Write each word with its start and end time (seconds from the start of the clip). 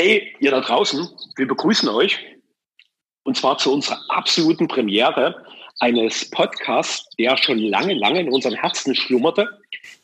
Hey, 0.00 0.32
ihr 0.38 0.52
da 0.52 0.60
draußen, 0.60 1.08
wir 1.34 1.48
begrüßen 1.48 1.88
euch 1.88 2.24
und 3.24 3.36
zwar 3.36 3.58
zu 3.58 3.72
unserer 3.72 4.00
absoluten 4.10 4.68
Premiere 4.68 5.44
eines 5.80 6.30
Podcasts, 6.30 7.04
der 7.18 7.36
schon 7.36 7.58
lange, 7.58 7.94
lange 7.94 8.20
in 8.20 8.32
unserem 8.32 8.54
Herzen 8.54 8.94
schlummerte, 8.94 9.48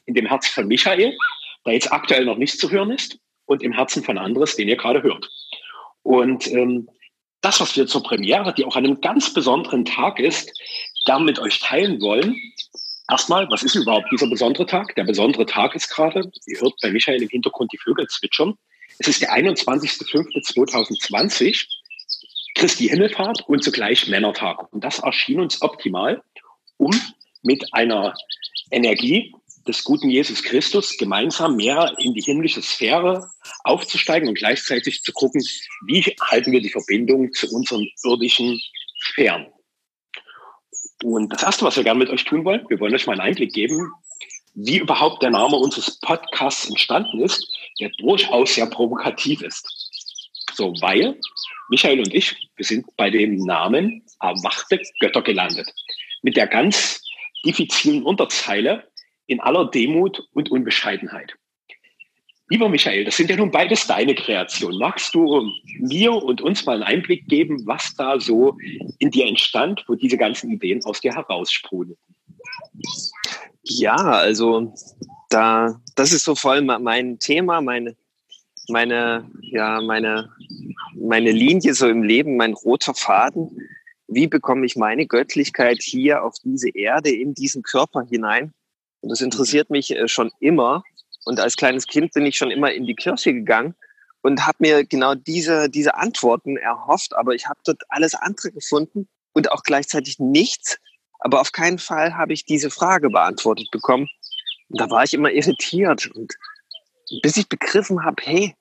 in 0.06 0.14
dem 0.14 0.26
Herz 0.26 0.48
von 0.48 0.66
Michael, 0.66 1.16
der 1.64 1.74
jetzt 1.74 1.92
aktuell 1.92 2.24
noch 2.24 2.38
nicht 2.38 2.58
zu 2.58 2.72
hören 2.72 2.90
ist, 2.90 3.20
und 3.44 3.62
im 3.62 3.70
Herzen 3.70 4.02
von 4.02 4.18
Andres, 4.18 4.56
den 4.56 4.66
ihr 4.66 4.76
gerade 4.76 5.00
hört. 5.00 5.30
Und 6.02 6.48
ähm, 6.48 6.88
das, 7.40 7.60
was 7.60 7.76
wir 7.76 7.86
zur 7.86 8.02
Premiere, 8.02 8.52
die 8.52 8.64
auch 8.64 8.74
an 8.74 8.84
einem 8.84 9.00
ganz 9.00 9.32
besonderen 9.32 9.84
Tag 9.84 10.18
ist, 10.18 10.50
gern 11.06 11.24
mit 11.24 11.38
euch 11.38 11.60
teilen 11.60 12.00
wollen. 12.00 12.34
Erstmal, 13.08 13.48
was 13.48 13.62
ist 13.62 13.76
überhaupt 13.76 14.10
dieser 14.10 14.26
besondere 14.26 14.66
Tag? 14.66 14.92
Der 14.96 15.04
besondere 15.04 15.46
Tag 15.46 15.76
ist 15.76 15.88
gerade, 15.88 16.32
ihr 16.46 16.60
hört 16.60 16.74
bei 16.82 16.90
Michael 16.90 17.22
im 17.22 17.28
Hintergrund 17.28 17.72
die 17.72 17.78
Vögel 17.78 18.08
zwitschern. 18.08 18.58
Es 18.98 19.08
ist 19.08 19.22
der 19.22 19.32
21.05.2020, 19.32 21.66
Christi 22.54 22.88
Himmelfahrt 22.88 23.48
und 23.48 23.64
zugleich 23.64 24.06
Männertag. 24.08 24.72
Und 24.72 24.84
das 24.84 25.00
erschien 25.00 25.40
uns 25.40 25.60
optimal, 25.62 26.22
um 26.76 26.92
mit 27.42 27.64
einer 27.72 28.14
Energie 28.70 29.34
des 29.66 29.82
guten 29.82 30.10
Jesus 30.10 30.42
Christus 30.42 30.98
gemeinsam 30.98 31.56
mehr 31.56 31.94
in 31.98 32.12
die 32.14 32.20
himmlische 32.20 32.62
Sphäre 32.62 33.28
aufzusteigen 33.64 34.28
und 34.28 34.36
gleichzeitig 34.36 35.02
zu 35.02 35.12
gucken, 35.12 35.42
wie 35.86 36.02
halten 36.20 36.52
wir 36.52 36.60
die 36.60 36.70
Verbindung 36.70 37.32
zu 37.32 37.50
unseren 37.50 37.88
irdischen 38.04 38.60
Sphären. 39.00 39.46
Und 41.02 41.32
das 41.32 41.42
Erste, 41.42 41.64
was 41.64 41.76
wir 41.76 41.84
gerne 41.84 41.98
mit 41.98 42.10
euch 42.10 42.24
tun 42.24 42.44
wollen, 42.44 42.64
wir 42.68 42.78
wollen 42.80 42.94
euch 42.94 43.06
mal 43.06 43.14
einen 43.14 43.28
Einblick 43.28 43.52
geben, 43.52 43.90
wie 44.54 44.78
überhaupt 44.78 45.22
der 45.22 45.30
Name 45.30 45.56
unseres 45.56 45.98
Podcasts 46.00 46.68
entstanden 46.68 47.20
ist, 47.20 47.46
der 47.80 47.90
durchaus 47.98 48.54
sehr 48.54 48.66
provokativ 48.66 49.42
ist. 49.42 49.68
So, 50.54 50.72
weil 50.80 51.18
Michael 51.68 51.98
und 51.98 52.14
ich, 52.14 52.36
wir 52.56 52.64
sind 52.64 52.86
bei 52.96 53.10
dem 53.10 53.36
Namen 53.36 54.02
Erwachte 54.20 54.80
Götter 55.00 55.22
gelandet. 55.22 55.68
Mit 56.22 56.36
der 56.36 56.46
ganz 56.46 57.02
diffizilen 57.44 58.02
Unterzeile, 58.04 58.88
in 59.26 59.40
aller 59.40 59.66
Demut 59.70 60.22
und 60.32 60.50
Unbescheidenheit. 60.50 61.34
Lieber 62.50 62.68
Michael, 62.68 63.04
das 63.04 63.16
sind 63.16 63.30
ja 63.30 63.36
nun 63.36 63.50
beides 63.50 63.86
deine 63.86 64.14
Kreationen. 64.14 64.78
Magst 64.78 65.14
du 65.14 65.50
mir 65.78 66.12
und 66.12 66.42
uns 66.42 66.66
mal 66.66 66.74
einen 66.74 66.82
Einblick 66.82 67.26
geben, 67.26 67.66
was 67.66 67.94
da 67.96 68.20
so 68.20 68.56
in 68.98 69.10
dir 69.10 69.26
entstand, 69.26 69.82
wo 69.88 69.94
diese 69.94 70.18
ganzen 70.18 70.50
Ideen 70.50 70.84
aus 70.84 71.00
dir 71.00 71.14
heraussprudelten? 71.14 72.14
Ja, 73.64 73.96
also 73.96 74.74
da, 75.30 75.80
das 75.96 76.12
ist 76.12 76.24
so 76.24 76.34
voll 76.34 76.60
mein 76.62 77.18
Thema, 77.18 77.60
meine, 77.60 77.96
meine, 78.68 79.30
ja, 79.40 79.80
meine, 79.80 80.30
meine 80.94 81.32
Linie 81.32 81.74
so 81.74 81.88
im 81.88 82.02
Leben, 82.02 82.36
mein 82.36 82.52
roter 82.52 82.94
Faden. 82.94 83.58
Wie 84.06 84.26
bekomme 84.26 84.66
ich 84.66 84.76
meine 84.76 85.06
Göttlichkeit 85.06 85.78
hier 85.80 86.22
auf 86.22 86.34
diese 86.44 86.68
Erde, 86.68 87.10
in 87.10 87.34
diesen 87.34 87.62
Körper 87.62 88.02
hinein? 88.02 88.52
Und 89.00 89.10
das 89.10 89.22
interessiert 89.22 89.70
mich 89.70 89.90
äh, 89.90 90.08
schon 90.08 90.30
immer. 90.40 90.84
Und 91.24 91.40
als 91.40 91.56
kleines 91.56 91.86
Kind 91.86 92.12
bin 92.12 92.26
ich 92.26 92.36
schon 92.36 92.50
immer 92.50 92.72
in 92.72 92.84
die 92.84 92.94
Kirche 92.94 93.32
gegangen 93.32 93.74
und 94.20 94.46
habe 94.46 94.58
mir 94.60 94.84
genau 94.84 95.14
diese, 95.14 95.70
diese 95.70 95.94
Antworten 95.94 96.56
erhofft. 96.58 97.16
Aber 97.16 97.34
ich 97.34 97.46
habe 97.46 97.60
dort 97.64 97.82
alles 97.88 98.14
andere 98.14 98.52
gefunden 98.52 99.08
und 99.32 99.50
auch 99.52 99.62
gleichzeitig 99.62 100.18
nichts. 100.18 100.78
Aber 101.24 101.40
auf 101.40 101.52
keinen 101.52 101.78
Fall 101.78 102.16
habe 102.16 102.34
ich 102.34 102.44
diese 102.44 102.70
Frage 102.70 103.08
beantwortet 103.08 103.70
bekommen. 103.70 104.08
Und 104.68 104.80
da 104.80 104.90
war 104.90 105.04
ich 105.04 105.14
immer 105.14 105.30
irritiert. 105.30 106.06
Und 106.14 106.34
bis 107.22 107.38
ich 107.38 107.48
begriffen 107.48 108.04
habe, 108.04 108.22
hey, 108.22 108.54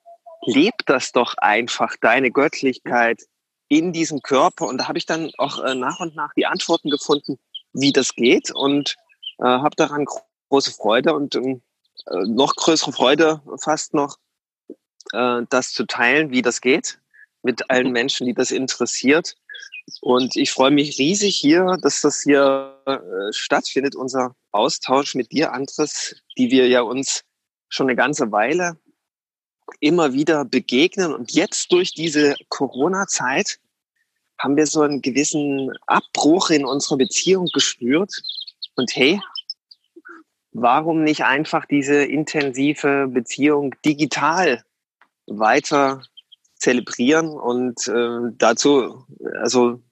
leb 0.46 0.74
das 0.86 1.12
doch 1.12 1.34
einfach, 1.36 1.94
deine 2.00 2.30
Göttlichkeit 2.30 3.22
in 3.68 3.92
diesem 3.92 4.22
Körper. 4.22 4.66
Und 4.66 4.78
da 4.78 4.88
habe 4.88 4.96
ich 4.96 5.04
dann 5.04 5.30
auch 5.36 5.62
äh, 5.62 5.74
nach 5.74 6.00
und 6.00 6.16
nach 6.16 6.32
die 6.36 6.46
Antworten 6.46 6.88
gefunden, 6.88 7.38
wie 7.74 7.92
das 7.92 8.14
geht 8.14 8.50
und 8.50 8.96
äh, 9.40 9.44
habe 9.44 9.76
daran 9.76 10.06
große 10.48 10.72
Freude 10.72 11.14
und 11.14 11.34
ähm, 11.34 11.60
äh, 12.06 12.24
noch 12.26 12.54
größere 12.54 12.92
Freude 12.92 13.42
fast 13.60 13.92
noch, 13.92 14.16
äh, 15.12 15.42
das 15.50 15.72
zu 15.72 15.84
teilen, 15.84 16.30
wie 16.30 16.40
das 16.40 16.62
geht 16.62 16.98
mit 17.42 17.70
allen 17.70 17.92
Menschen, 17.92 18.26
die 18.26 18.32
das 18.32 18.50
interessiert. 18.50 19.36
Und 20.00 20.36
ich 20.36 20.50
freue 20.50 20.70
mich 20.70 20.98
riesig 20.98 21.36
hier, 21.36 21.76
dass 21.82 22.00
das 22.00 22.22
hier 22.22 22.80
äh, 22.86 23.32
stattfindet, 23.32 23.94
unser 23.94 24.34
Austausch 24.52 25.14
mit 25.14 25.32
dir, 25.32 25.52
Andres, 25.52 26.16
die 26.36 26.50
wir 26.50 26.68
ja 26.68 26.82
uns 26.82 27.22
schon 27.68 27.88
eine 27.88 27.96
ganze 27.96 28.30
Weile 28.32 28.78
immer 29.80 30.12
wieder 30.12 30.44
begegnen. 30.44 31.12
Und 31.12 31.32
jetzt 31.32 31.72
durch 31.72 31.92
diese 31.92 32.34
Corona-Zeit 32.48 33.58
haben 34.38 34.56
wir 34.56 34.66
so 34.66 34.82
einen 34.82 35.02
gewissen 35.02 35.70
Abbruch 35.86 36.50
in 36.50 36.64
unserer 36.64 36.98
Beziehung 36.98 37.48
gespürt. 37.52 38.12
Und 38.76 38.94
hey, 38.94 39.20
warum 40.52 41.02
nicht 41.02 41.24
einfach 41.24 41.66
diese 41.66 42.04
intensive 42.04 43.08
Beziehung 43.08 43.74
digital 43.84 44.62
weiter 45.26 46.02
zelebrieren 46.56 47.28
und 47.28 47.86
äh, 47.88 48.32
dazu, 48.36 49.04
also 49.40 49.82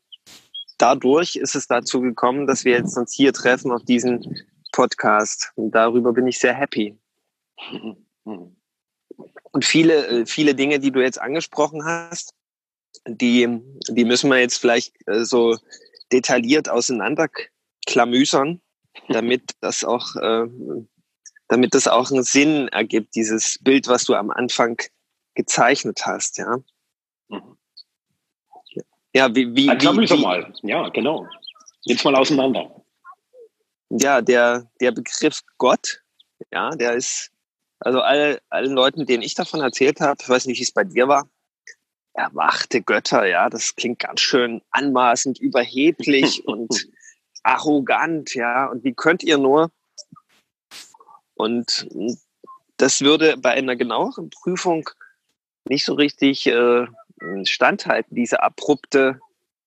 dadurch 0.79 1.37
ist 1.37 1.55
es 1.55 1.67
dazu 1.67 2.01
gekommen, 2.01 2.47
dass 2.47 2.65
wir 2.65 2.73
jetzt 2.73 2.97
uns 2.97 3.15
hier 3.15 3.33
treffen 3.33 3.71
auf 3.73 3.85
diesen 3.85 4.37
Podcast 4.73 5.53
und 5.55 5.73
darüber 5.73 6.13
bin 6.13 6.27
ich 6.27 6.39
sehr 6.39 6.55
happy. 6.55 6.99
Und 8.25 9.65
viele, 9.65 10.07
äh, 10.07 10.27
viele 10.27 10.55
Dinge, 10.55 10.81
die 10.81 10.91
du 10.91 11.01
jetzt 11.01 11.21
angesprochen 11.21 11.85
hast, 11.85 12.35
die, 13.07 13.61
die 13.89 14.05
müssen 14.05 14.31
wir 14.31 14.39
jetzt 14.39 14.59
vielleicht 14.59 14.95
äh, 15.07 15.25
so 15.25 15.57
detailliert 16.11 16.69
auseinanderklamüsern 16.69 18.61
damit 19.09 19.55
das 19.61 19.85
auch, 19.85 20.17
äh, 20.17 20.47
damit 21.49 21.75
das 21.75 21.89
auch 21.89 22.11
einen 22.11 22.23
Sinn 22.23 22.69
ergibt, 22.69 23.15
dieses 23.15 23.59
Bild, 23.61 23.89
was 23.89 24.05
du 24.05 24.15
am 24.15 24.31
Anfang 24.31 24.81
gezeichnet 25.35 26.05
hast, 26.05 26.39
ja. 26.39 26.59
Mhm. 27.29 27.57
Ja, 29.15 29.35
wie, 29.35 29.55
wie, 29.55 29.69
wie, 29.69 30.09
wie 30.11 30.23
mal. 30.23 30.53
Ja, 30.63 30.89
genau. 30.89 31.27
Jetzt 31.83 32.05
mal 32.05 32.15
auseinander. 32.15 32.83
Ja, 33.91 34.23
der, 34.23 34.71
der 34.81 34.93
Begriff 34.93 35.41
Gott, 35.59 36.03
ja, 36.51 36.71
der 36.71 36.95
ist, 36.95 37.31
also 37.81 38.01
alle, 38.01 38.41
allen 38.49 38.73
Leuten, 38.73 39.05
denen 39.05 39.23
ich 39.23 39.35
davon 39.35 39.61
erzählt 39.61 40.01
habe, 40.01 40.17
ich 40.23 40.29
weiß 40.29 40.47
nicht, 40.47 40.59
wie 40.59 40.63
es 40.63 40.73
bei 40.73 40.85
dir 40.85 41.09
war, 41.09 41.29
erwachte 42.15 42.81
Götter, 42.81 43.27
ja, 43.27 43.51
das 43.51 43.75
klingt 43.75 43.99
ganz 43.99 44.21
schön 44.21 44.63
anmaßend, 44.71 45.39
überheblich 45.39 46.43
und 46.47 46.87
arrogant, 47.43 48.35
ja, 48.35 48.67
und 48.67 48.83
wie 48.85 48.95
könnt 48.95 49.23
ihr 49.23 49.37
nur? 49.37 49.71
Und 51.35 51.89
das 52.79 53.01
würde 53.03 53.37
bei 53.37 53.51
einer 53.51 53.77
genaueren 53.77 54.31
Prüfung 54.31 54.89
nicht 55.69 55.85
so 55.85 55.95
richtig 55.95 56.47
äh, 56.47 56.87
standhalten, 57.45 58.15
diese 58.15 58.43
abrupte 58.43 59.21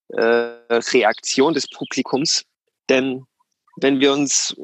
äh, 0.09 0.21
Reaktion 0.21 1.53
des 1.53 1.67
Publikums. 1.69 2.45
Denn 2.89 3.25
wenn 3.77 3.99
wir 3.99 4.13
uns, 4.13 4.55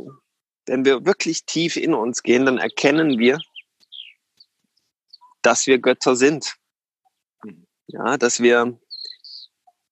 wenn 0.66 0.86
wir 0.86 1.06
wirklich 1.06 1.46
tief 1.46 1.78
in 1.78 1.94
uns 1.94 2.24
gehen, 2.24 2.46
dann 2.46 2.58
erkennen 2.58 3.18
wir, 3.18 3.40
dass 5.42 5.68
wir 5.68 5.80
Götter 5.80 6.16
sind. 6.16 6.56
Ja, 7.88 8.18
dass 8.18 8.42
wir 8.42 8.80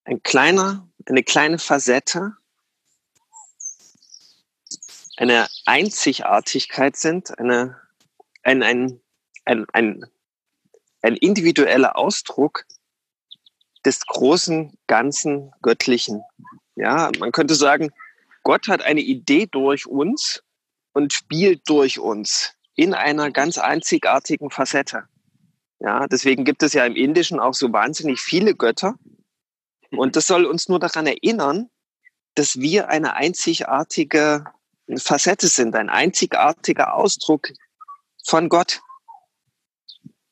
ein 0.06 0.24
kleiner, 0.24 0.88
eine 1.06 1.24
kleine 1.24 1.60
Facette 1.60 2.38
eine 5.20 5.50
Einzigartigkeit 5.66 6.96
sind, 6.96 7.38
eine, 7.38 7.76
ein, 8.44 8.64
ein, 8.64 9.02
ein, 9.44 9.66
ein, 9.74 10.06
ein 11.02 11.16
individueller 11.16 11.98
Ausdruck 11.98 12.66
des 13.86 14.06
großen, 14.06 14.78
ganzen 14.88 15.52
Göttlichen. 15.62 16.22
Ja, 16.76 17.12
man 17.20 17.32
könnte 17.32 17.56
sagen, 17.56 17.92
Gott 18.44 18.68
hat 18.68 18.82
eine 18.82 19.02
Idee 19.02 19.48
durch 19.48 19.88
uns 19.88 20.44
und 20.94 21.14
spielt 21.14 21.68
durch 21.70 22.00
uns 22.00 22.54
in 22.76 22.94
einer 22.94 23.32
ganz 23.32 23.58
einzigartigen 23.58 24.50
Facette. 24.50 25.04
Ja, 25.80 26.08
deswegen 26.08 26.44
gibt 26.44 26.64
es 26.64 26.74
ja 26.74 26.86
im 26.86 26.96
Indischen 26.96 27.40
auch 27.40 27.54
so 27.54 27.72
wahnsinnig 27.72 28.20
viele 28.20 28.56
Götter. 28.56 28.96
Und 29.92 30.16
das 30.16 30.28
soll 30.28 30.46
uns 30.46 30.68
nur 30.68 30.80
daran 30.80 31.08
erinnern, 31.08 31.70
dass 32.36 32.60
wir 32.60 32.90
eine 32.90 33.14
einzigartige 33.14 34.46
Facette 34.98 35.48
sind, 35.48 35.76
ein 35.76 35.90
einzigartiger 35.90 36.94
Ausdruck 36.94 37.50
von 38.24 38.50
Gott. 38.50 38.82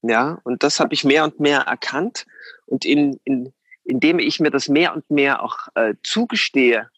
Ja, 0.07 0.39
und 0.43 0.63
das 0.63 0.79
habe 0.79 0.93
ich 0.93 1.03
mehr 1.03 1.23
und 1.25 1.39
mehr 1.39 1.61
erkannt. 1.61 2.25
Und 2.65 2.85
in, 2.85 3.19
in, 3.25 3.53
indem 3.83 4.19
ich 4.19 4.39
mir 4.39 4.51
das 4.51 4.69
mehr 4.69 4.95
und 4.95 5.09
mehr 5.09 5.43
auch 5.43 5.67
äh, 5.75 5.95
zugestehe, 6.03 6.89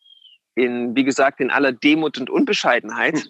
in, 0.55 0.95
wie 0.95 1.03
gesagt, 1.03 1.39
in 1.39 1.49
aller 1.49 1.71
Demut 1.71 2.17
und 2.19 2.29
Unbescheidenheit, 2.29 3.27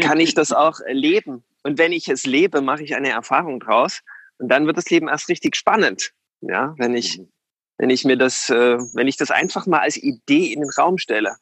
kann 0.00 0.18
ich 0.18 0.34
das 0.34 0.52
auch 0.52 0.80
leben. 0.88 1.44
Und 1.62 1.78
wenn 1.78 1.92
ich 1.92 2.08
es 2.08 2.26
lebe, 2.26 2.62
mache 2.62 2.82
ich 2.82 2.96
eine 2.96 3.10
Erfahrung 3.10 3.60
draus. 3.60 4.00
Und 4.38 4.48
dann 4.48 4.66
wird 4.66 4.76
das 4.76 4.90
Leben 4.90 5.08
erst 5.08 5.28
richtig 5.28 5.54
spannend. 5.54 6.12
Ja, 6.40 6.74
wenn 6.78 6.96
ich, 6.96 7.18
mhm. 7.18 7.28
wenn 7.76 7.90
ich 7.90 8.04
mir 8.04 8.16
das, 8.16 8.48
äh, 8.50 8.78
wenn 8.94 9.08
ich 9.08 9.16
das 9.16 9.30
einfach 9.30 9.66
mal 9.66 9.80
als 9.80 9.96
Idee 9.96 10.52
in 10.52 10.60
den 10.60 10.70
Raum 10.70 10.98
stelle. 10.98 11.36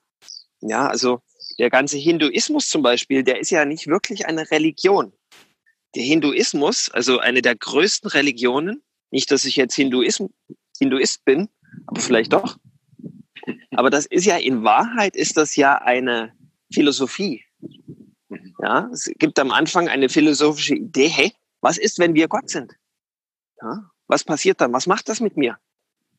Ja, 0.61 0.87
also 0.89 1.21
der 1.59 1.71
ganze 1.71 1.97
Hinduismus 1.97 2.69
zum 2.69 2.83
Beispiel, 2.83 3.23
der 3.23 3.41
ist 3.41 3.51
ja 3.51 3.65
nicht 3.65 3.87
wirklich 3.87 4.27
eine 4.27 4.51
Religion. 4.51 5.13
Der 5.97 6.05
Hinduismus, 6.05 6.91
also 6.91 7.19
eine 7.19 7.41
der 7.41 7.57
größten 7.57 8.11
Religionen, 8.11 8.83
nicht, 9.11 9.31
dass 9.31 9.47
ich 9.47 9.57
jetzt 9.57 9.75
Hinduism, 9.75 10.27
Hinduist 10.79 11.25
bin, 11.25 11.49
aber 11.87 12.01
vielleicht 12.01 12.35
doch. 12.35 12.59
Aber 13.71 13.89
das 13.89 14.05
ist 14.05 14.27
ja 14.27 14.37
in 14.37 14.63
Wahrheit 14.63 15.17
ist 15.17 15.39
das 15.39 15.57
ja 15.57 15.79
eine 15.79 16.35
Philosophie. 16.71 17.45
Ja, 18.63 18.91
es 18.93 19.11
gibt 19.19 19.39
am 19.39 19.51
Anfang 19.51 19.89
eine 19.89 20.11
philosophische 20.11 20.75
Idee, 20.75 21.09
hey, 21.09 21.33
was 21.63 21.79
ist, 21.79 21.99
wenn 21.99 22.15
wir 22.15 22.29
Gott 22.29 22.51
sind? 22.51 22.75
Ja, 23.63 23.91
was 24.07 24.23
passiert 24.23 24.61
dann? 24.61 24.75
Was 24.75 24.87
macht 24.87 25.09
das 25.09 25.21
mit 25.21 25.39
mir? 25.39 25.59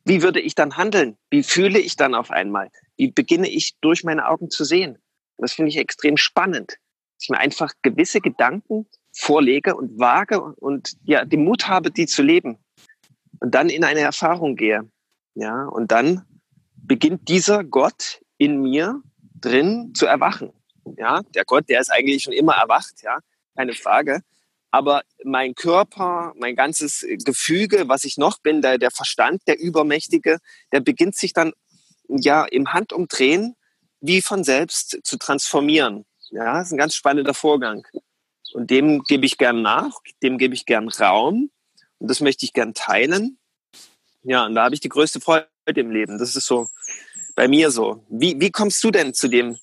Wie 0.06 0.24
würde 0.24 0.40
ich 0.40 0.56
dann 0.56 0.78
handeln? 0.78 1.18
Wie 1.30 1.44
fühle 1.44 1.80
ich 1.80 1.96
dann 1.96 2.16
auf 2.16 2.32
einmal? 2.32 2.72
Wie 2.96 3.12
beginne 3.12 3.50
ich 3.50 3.78
durch 3.82 4.04
meine 4.04 4.28
Augen 4.28 4.50
zu 4.50 4.64
sehen? 4.64 4.98
Das 5.38 5.54
finde 5.54 5.70
ich 5.70 5.78
extrem 5.78 6.18
spannend, 6.18 6.78
ich 7.20 7.30
mir 7.30 7.38
einfach 7.38 7.74
gewisse 7.82 8.22
Gedanken 8.22 8.88
vorlege 9.12 9.76
und 9.76 10.00
wage 10.00 10.42
und 10.42 10.94
ja, 11.04 11.26
den 11.26 11.44
Mut 11.44 11.68
habe, 11.68 11.92
die 11.92 12.06
zu 12.06 12.22
leben 12.22 12.58
und 13.40 13.56
dann 13.56 13.70
in 13.70 13.84
eine 13.84 14.02
Erfahrung 14.02 14.56
gehe. 14.56 14.90
Ja, 15.36 15.66
und 15.66 15.92
dann 15.92 16.26
beginnt 16.76 17.28
dieser 17.30 17.64
Gott 17.64 18.22
in 18.38 18.62
mir 18.62 19.02
drin 19.36 19.94
zu 19.96 20.06
erwachen. 20.06 20.52
Ja, 20.98 21.22
der 21.36 21.46
Gott, 21.46 21.70
der 21.70 21.82
ist 21.82 21.92
eigentlich 21.92 22.24
schon 22.24 22.34
immer 22.34 22.54
erwacht, 22.54 23.04
ja, 23.04 23.20
keine 23.56 23.74
Frage. 23.74 24.22
Aber 24.72 25.04
mein 25.24 25.56
Körper, 25.56 26.34
mein 26.38 26.56
ganzes 26.56 27.06
Gefüge, 27.24 27.88
was 27.88 28.04
ich 28.04 28.18
noch 28.18 28.40
bin, 28.40 28.62
der, 28.62 28.78
der 28.78 28.92
Verstand, 28.92 29.42
der 29.48 29.60
Übermächtige, 29.60 30.40
der 30.72 30.82
beginnt 30.82 31.16
sich 31.16 31.34
dann 31.34 31.54
ja 32.08 32.46
im 32.46 32.74
Handumdrehen 32.74 33.56
wie 34.02 34.22
von 34.22 34.44
selbst 34.44 35.00
zu 35.04 35.18
transformieren. 35.18 36.06
Ja, 36.30 36.58
das 36.58 36.68
ist 36.68 36.74
ein 36.74 36.78
ganz 36.78 36.96
spannender 36.96 37.34
Vorgang. 37.34 37.86
Und 38.54 38.70
dem 38.70 39.04
gebe 39.04 39.26
ich 39.26 39.38
gern 39.38 39.62
nach, 39.62 40.00
dem 40.24 40.38
gebe 40.38 40.54
ich 40.54 40.66
gern 40.66 40.90
Raum 40.90 41.52
und 42.00 42.10
das 42.10 42.22
möchte 42.22 42.46
ich 42.46 42.54
gern 42.54 42.74
teilen. 42.74 43.38
Ja, 44.24 44.46
und 44.46 44.56
da 44.56 44.64
habe 44.64 44.76
ich 44.76 44.82
die 44.82 44.90
größte 44.90 45.22
Freude 45.22 45.48
im 45.68 45.92
Leben. 45.92 46.18
Das 46.18 46.36
ist 46.36 46.46
so 46.46 46.70
bei 47.36 47.48
mir 47.48 47.72
so. 47.72 48.06
Wie, 48.10 48.40
wie 48.40 48.52
kommst 48.52 48.84
du 48.84 48.92
denn 48.92 49.14
zu 49.14 49.28
dem, 49.28 49.58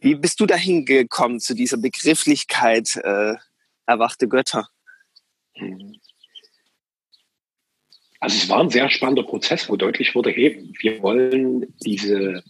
wie 0.00 0.14
bist 0.14 0.40
du 0.40 0.46
dahin 0.46 0.84
gekommen 0.84 1.40
zu 1.40 1.54
dieser 1.54 1.78
Begrifflichkeit 1.78 2.96
äh, 2.96 3.34
erwachte 3.86 4.28
Götter? 4.28 4.68
Also 8.20 8.36
es 8.36 8.48
war 8.48 8.60
ein 8.60 8.70
sehr 8.70 8.90
spannender 8.90 9.22
Prozess, 9.22 9.68
wo 9.68 9.76
deutlich 9.76 10.14
wurde, 10.14 10.30
hey, 10.30 10.72
wir 10.80 11.02
wollen 11.02 11.74
diese 11.80 12.42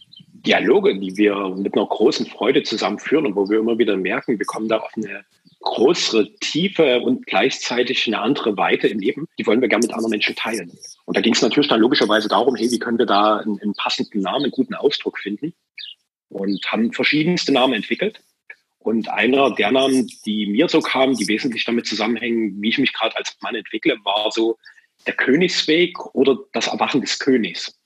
Dialoge, 0.49 0.99
die 0.99 1.15
wir 1.19 1.55
mit 1.57 1.75
einer 1.75 1.87
großen 1.87 2.25
Freude 2.25 2.63
zusammen 2.63 2.99
führen 2.99 3.27
und 3.27 3.37
wo 3.37 3.51
wir 3.51 3.59
immer 3.59 3.77
wieder 3.77 3.99
merken, 3.99 4.39
wir 4.39 4.47
kommen 4.47 4.67
da 4.67 4.79
auf 4.79 4.91
eine 4.97 5.27
größere 5.61 6.35
Tiefe 6.41 7.01
und 7.01 7.27
gleichzeitig 7.27 8.07
eine 8.07 8.19
andere 8.19 8.57
Weite 8.57 8.89
im 8.89 8.99
Leben, 8.99 9.27
die 9.39 9.47
wollen 9.47 9.61
wir 9.61 9.69
gerne 9.69 9.87
mit 9.87 9.93
anderen 9.95 10.11
Menschen 10.11 10.35
teilen. 10.37 10.73
Und 11.05 11.19
da 11.19 11.21
ging 11.21 11.35
es 11.35 11.43
natürlich 11.43 11.69
dann 11.69 11.81
logischerweise 11.81 12.29
darum, 12.29 12.55
hey, 12.55 12.71
wie 12.71 12.79
können 12.79 12.99
wir 12.99 13.05
da 13.05 13.37
einen, 13.37 13.61
einen 13.61 13.75
passenden 13.75 14.23
Namen, 14.23 14.45
einen 14.45 14.53
guten 14.53 14.75
Ausdruck 14.75 15.19
finden? 15.19 15.53
Und 16.31 16.65
haben 16.73 16.93
verschiedenste 16.93 17.53
Namen 17.53 17.75
entwickelt. 17.75 18.23
Und 18.79 19.11
einer 19.11 19.55
der 19.55 19.71
Namen, 19.71 20.11
die 20.25 20.47
mir 20.47 20.71
so 20.71 20.81
kamen, 20.81 21.15
die 21.15 21.29
wesentlich 21.29 21.67
damit 21.67 21.87
zusammenhängen, 21.87 22.63
wie 22.63 22.71
ich 22.71 22.79
mich 22.79 22.95
gerade 22.95 23.17
als 23.17 23.37
Mann 23.43 23.55
entwickle, 23.55 23.97
war 24.05 24.31
so 24.33 24.57
der 25.07 25.15
Königsweg 25.15 25.99
oder 26.15 26.39
das 26.55 26.69
Erwachen 26.69 27.03
des 27.03 27.19
Königs. 27.19 27.79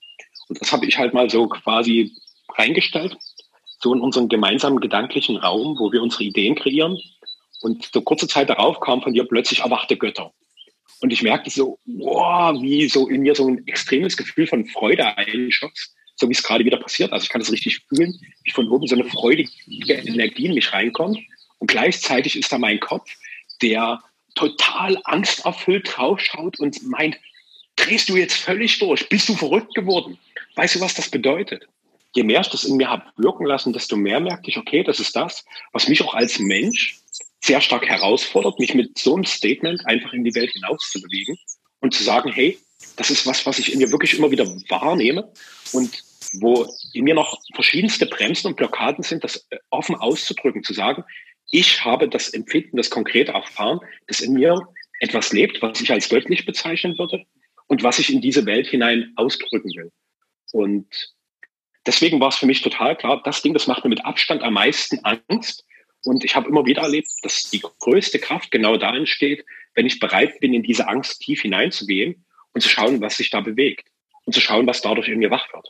Und 0.47 0.61
das 0.61 0.71
habe 0.71 0.85
ich 0.85 0.97
halt 0.97 1.13
mal 1.13 1.29
so 1.29 1.47
quasi 1.47 2.13
reingestellt, 2.57 3.17
so 3.79 3.93
in 3.93 4.01
unseren 4.01 4.29
gemeinsamen 4.29 4.79
gedanklichen 4.79 5.37
Raum, 5.37 5.77
wo 5.79 5.91
wir 5.91 6.01
unsere 6.01 6.23
Ideen 6.23 6.55
kreieren. 6.55 6.97
Und 7.61 7.89
so 7.93 8.01
kurze 8.01 8.27
Zeit 8.27 8.49
darauf 8.49 8.79
kam 8.79 9.01
von 9.01 9.13
dir 9.13 9.25
plötzlich 9.25 9.59
erwachte 9.59 9.97
Götter. 9.97 10.33
Und 11.01 11.11
ich 11.11 11.21
merkte 11.21 11.49
so, 11.49 11.79
wow, 11.85 12.59
wie 12.61 12.87
so 12.87 13.07
in 13.07 13.21
mir 13.21 13.35
so 13.35 13.47
ein 13.47 13.67
extremes 13.67 14.15
Gefühl 14.15 14.47
von 14.47 14.65
Freude 14.65 15.17
einschoss, 15.17 15.93
so 16.15 16.29
wie 16.29 16.33
es 16.33 16.43
gerade 16.43 16.63
wieder 16.63 16.77
passiert. 16.77 17.11
Also 17.11 17.25
ich 17.25 17.29
kann 17.29 17.41
das 17.41 17.51
richtig 17.51 17.81
fühlen, 17.89 18.17
wie 18.43 18.51
von 18.51 18.69
oben 18.69 18.87
so 18.87 18.95
eine 18.95 19.05
freudige 19.05 19.49
Energie 19.93 20.45
in 20.45 20.53
mich 20.53 20.71
reinkommt. 20.71 21.19
Und 21.59 21.67
gleichzeitig 21.67 22.37
ist 22.37 22.51
da 22.51 22.57
mein 22.57 22.79
Kopf, 22.79 23.09
der 23.61 24.01
total 24.35 24.97
angsterfüllt 25.03 25.89
draufschaut 25.93 26.59
und 26.59 26.81
meint, 26.83 27.17
drehst 27.75 28.09
du 28.09 28.15
jetzt 28.15 28.35
völlig 28.35 28.79
durch? 28.79 29.07
Bist 29.09 29.29
du 29.29 29.35
verrückt 29.35 29.73
geworden? 29.75 30.17
Weißt 30.55 30.75
du, 30.75 30.81
was 30.81 30.93
das 30.93 31.09
bedeutet? 31.09 31.67
Je 32.15 32.23
mehr 32.23 32.41
ich 32.41 32.49
das 32.49 32.63
in 32.63 32.77
mir 32.77 32.89
habe 32.89 33.05
wirken 33.17 33.45
lassen, 33.45 33.73
desto 33.73 33.95
mehr 33.95 34.19
merke 34.19 34.49
ich, 34.49 34.57
okay, 34.57 34.83
das 34.83 34.99
ist 34.99 35.15
das, 35.15 35.45
was 35.71 35.87
mich 35.87 36.01
auch 36.03 36.13
als 36.13 36.39
Mensch 36.39 36.99
sehr 37.41 37.59
stark 37.59 37.87
herausfordert, 37.87 38.59
mich 38.59 38.73
mit 38.73 38.97
so 38.97 39.15
einem 39.15 39.25
Statement 39.25 39.85
einfach 39.85 40.13
in 40.13 40.23
die 40.23 40.33
Welt 40.35 40.51
hinaus 40.51 40.89
zu 40.91 41.01
bewegen 41.01 41.37
und 41.81 41.93
zu 41.93 42.03
sagen, 42.03 42.31
hey, 42.31 42.57
das 42.95 43.09
ist 43.09 43.25
was, 43.25 43.45
was 43.45 43.59
ich 43.59 43.73
in 43.73 43.79
mir 43.79 43.91
wirklich 43.91 44.17
immer 44.17 44.31
wieder 44.31 44.45
wahrnehme 44.69 45.31
und 45.73 46.03
wo 46.39 46.67
in 46.93 47.03
mir 47.03 47.15
noch 47.15 47.39
verschiedenste 47.53 48.05
Bremsen 48.05 48.47
und 48.47 48.57
Blockaden 48.57 49.03
sind, 49.03 49.23
das 49.23 49.45
äh, 49.49 49.57
offen 49.69 49.95
auszudrücken, 49.95 50.63
zu 50.63 50.73
sagen, 50.73 51.03
ich 51.51 51.83
habe 51.83 52.07
das 52.07 52.29
Empfinden, 52.29 52.77
das 52.77 52.89
konkrete 52.89 53.33
Erfahren, 53.33 53.79
dass 54.07 54.21
in 54.21 54.33
mir 54.33 54.67
etwas 54.99 55.33
lebt, 55.33 55.61
was 55.61 55.81
ich 55.81 55.91
als 55.91 56.09
göttlich 56.09 56.45
bezeichnen 56.45 56.97
würde 56.97 57.25
und 57.67 57.83
was 57.83 57.99
ich 57.99 58.11
in 58.11 58.21
diese 58.21 58.45
Welt 58.45 58.67
hinein 58.67 59.11
ausdrücken 59.17 59.69
will. 59.75 59.91
Und 60.51 60.87
deswegen 61.85 62.19
war 62.19 62.29
es 62.29 62.37
für 62.37 62.45
mich 62.45 62.61
total 62.61 62.95
klar, 62.95 63.21
das 63.23 63.41
Ding, 63.41 63.53
das 63.53 63.67
macht 63.67 63.83
mir 63.83 63.89
mit 63.89 64.05
Abstand 64.05 64.41
am 64.43 64.53
meisten 64.53 64.99
Angst, 65.03 65.65
und 66.05 66.23
ich 66.23 66.35
habe 66.35 66.49
immer 66.49 66.65
wieder 66.65 66.81
erlebt, 66.81 67.07
dass 67.21 67.49
die 67.49 67.61
größte 67.79 68.19
Kraft 68.19 68.51
genau 68.51 68.77
da 68.77 68.95
entsteht, 68.95 69.45
wenn 69.73 69.85
ich 69.85 69.99
bereit 69.99 70.39
bin, 70.39 70.53
in 70.53 70.63
diese 70.63 70.87
Angst 70.87 71.21
tief 71.21 71.41
hineinzugehen 71.41 72.25
und 72.53 72.61
zu 72.61 72.69
schauen, 72.69 73.01
was 73.01 73.17
sich 73.17 73.29
da 73.29 73.39
bewegt 73.41 73.87
und 74.25 74.33
zu 74.33 74.41
schauen, 74.41 74.67
was 74.67 74.81
dadurch 74.81 75.07
in 75.07 75.19
mir 75.19 75.31
wach 75.31 75.51
wird. 75.53 75.69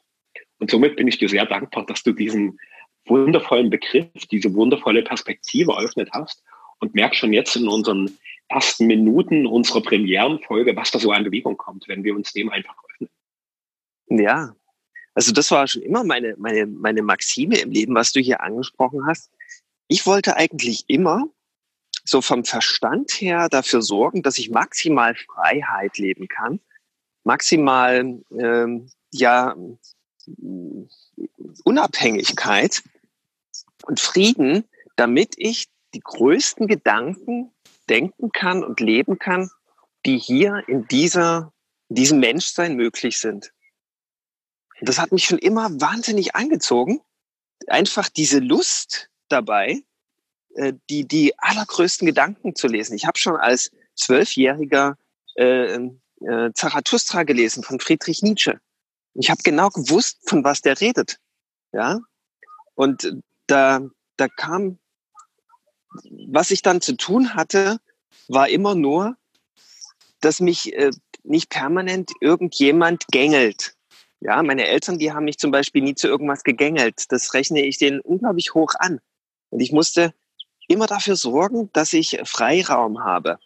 Und 0.60 0.71
somit 0.71 0.95
bin 0.95 1.07
ich 1.07 1.18
dir 1.18 1.30
sehr 1.30 1.45
dankbar, 1.45 1.86
dass 1.86 2.04
du 2.04 2.13
diesen 2.13 2.60
wundervollen 3.06 3.69
Begriff, 3.69 4.10
diese 4.31 4.54
wundervolle 4.54 5.04
Perspektive 5.04 5.74
eröffnet 5.74 6.10
hast 6.13 6.42
und 6.80 6.95
merk 6.95 7.15
schon 7.15 7.33
jetzt 7.33 7.56
in 7.56 7.68
unseren 7.68 8.18
ersten 8.48 8.88
Minuten 8.88 9.45
unserer 9.45 9.81
Premierenfolge, 9.81 10.75
was 10.75 10.92
da 10.92 11.00
so 11.00 11.12
an 11.12 11.24
Bewegung 11.24 11.57
kommt, 11.57 11.88
wenn 11.88 12.03
wir 12.03 12.15
uns 12.15 12.34
dem 12.34 12.50
einfach 12.50 12.75
öffnen. 12.89 13.10
Ja, 14.10 14.55
also 15.15 15.32
das 15.32 15.51
war 15.51 15.67
schon 15.67 15.84
immer 15.84 16.03
meine, 16.03 16.36
meine, 16.38 16.65
meine 16.65 17.01
Maxime 17.01 17.58
im 17.60 17.72
Leben, 17.72 17.96
was 17.96 18.12
du 18.12 18.20
hier 18.20 18.41
angesprochen 18.41 19.05
hast 19.05 19.29
ich 19.88 20.05
wollte 20.05 20.36
eigentlich 20.38 20.86
immer 20.88 21.27
so 22.03 22.22
vom 22.22 22.46
Verstand 22.46 23.12
her 23.12 23.48
dafür 23.50 23.82
sorgen, 23.82 24.24
dass 24.24 24.38
ich 24.38 24.50
maximal 24.50 25.15
Freiheit 25.15 25.98
leben 25.98 26.27
kann, 26.27 26.60
maximal 27.24 28.20
ähm, 28.32 28.89
ja 29.12 29.55
Unabhängigkeit 31.63 32.82
und 33.84 34.00
Frieden, 34.00 34.65
damit 34.96 35.36
ich 35.38 35.67
die 35.93 36.01
größten 36.01 36.67
Gedanken 36.67 37.51
denken 37.89 38.32
kann 38.32 38.63
und 38.63 38.79
leben 38.79 39.20
kann, 39.20 39.50
die 40.05 40.17
hier 40.17 40.63
in 40.67 40.88
dieser 40.88 41.53
in 41.89 41.98
diesem 41.98 42.20
Menschsein 42.20 42.75
möglich 42.75 43.20
sind. 43.20 43.53
Das 44.86 45.00
hat 45.00 45.12
mich 45.12 45.25
schon 45.25 45.40
immer 45.40 45.70
wahnsinnig 45.80 46.36
angezogen. 46.36 47.02
Einfach 47.68 48.10
diese 48.10 48.40
Lust, 48.40 49.10
dabei, 49.30 49.84
äh, 50.56 50.74
die, 50.90 51.08
die 51.08 51.38
allergrößten 51.40 52.06
Gedanken 52.06 52.56
zu 52.56 52.68
lesen. 52.68 52.96
Ich 52.96 53.06
habe 53.06 53.18
schon 53.18 53.36
als 53.36 53.72
Zwölfjähriger 53.96 54.98
äh, 55.36 55.75
äh, 55.75 56.52
Zarathustra 56.54 57.24
gelesen 57.24 57.63
von 57.63 57.80
Friedrich 57.80 58.22
Nietzsche. 58.22 58.60
Ich 59.16 59.30
habe 59.30 59.42
genau 59.44 59.70
gewusst, 59.70 60.20
von 60.25 60.44
was 60.44 60.62
der 60.62 60.80
redet. 60.80 61.20
Ja, 61.72 62.00
und 62.75 63.16
da, 63.48 63.82
da 64.18 64.28
kam, 64.28 64.80
was 66.28 66.52
ich 66.52 66.62
dann 66.62 66.82
zu 66.82 66.96
tun 66.96 67.34
hatte, 67.36 67.80
war 68.28 68.50
immer 68.50 68.75
nur, 68.75 69.18
dass 70.22 70.40
mich 70.40 70.74
äh, 70.74 70.92
nicht 71.24 71.50
permanent 71.50 72.12
irgendjemand 72.22 73.08
gängelt. 73.08 73.73
Ja, 74.25 74.42
meine 74.42 74.65
Eltern, 74.65 75.00
die 75.00 75.12
haben 75.12 75.25
mich 75.25 75.38
zum 75.38 75.51
Beispiel 75.51 75.82
nie 75.82 75.96
zu 75.96 76.08
irgendwas 76.08 76.44
gegängelt. 76.44 77.12
Das 77.12 77.34
rechne 77.34 77.62
ich 77.62 77.77
denen 77.77 78.00
unglaublich 78.00 78.53
hoch 78.53 78.74
an. 78.80 79.01
Und 79.50 79.60
ich 79.60 79.74
musste 79.74 80.13
immer 80.70 80.88
dafür 80.88 81.18
sorgen, 81.18 81.70
dass 81.74 81.92
ich 81.92 82.22
Freiraum 82.24 83.03
habe, 83.03 83.38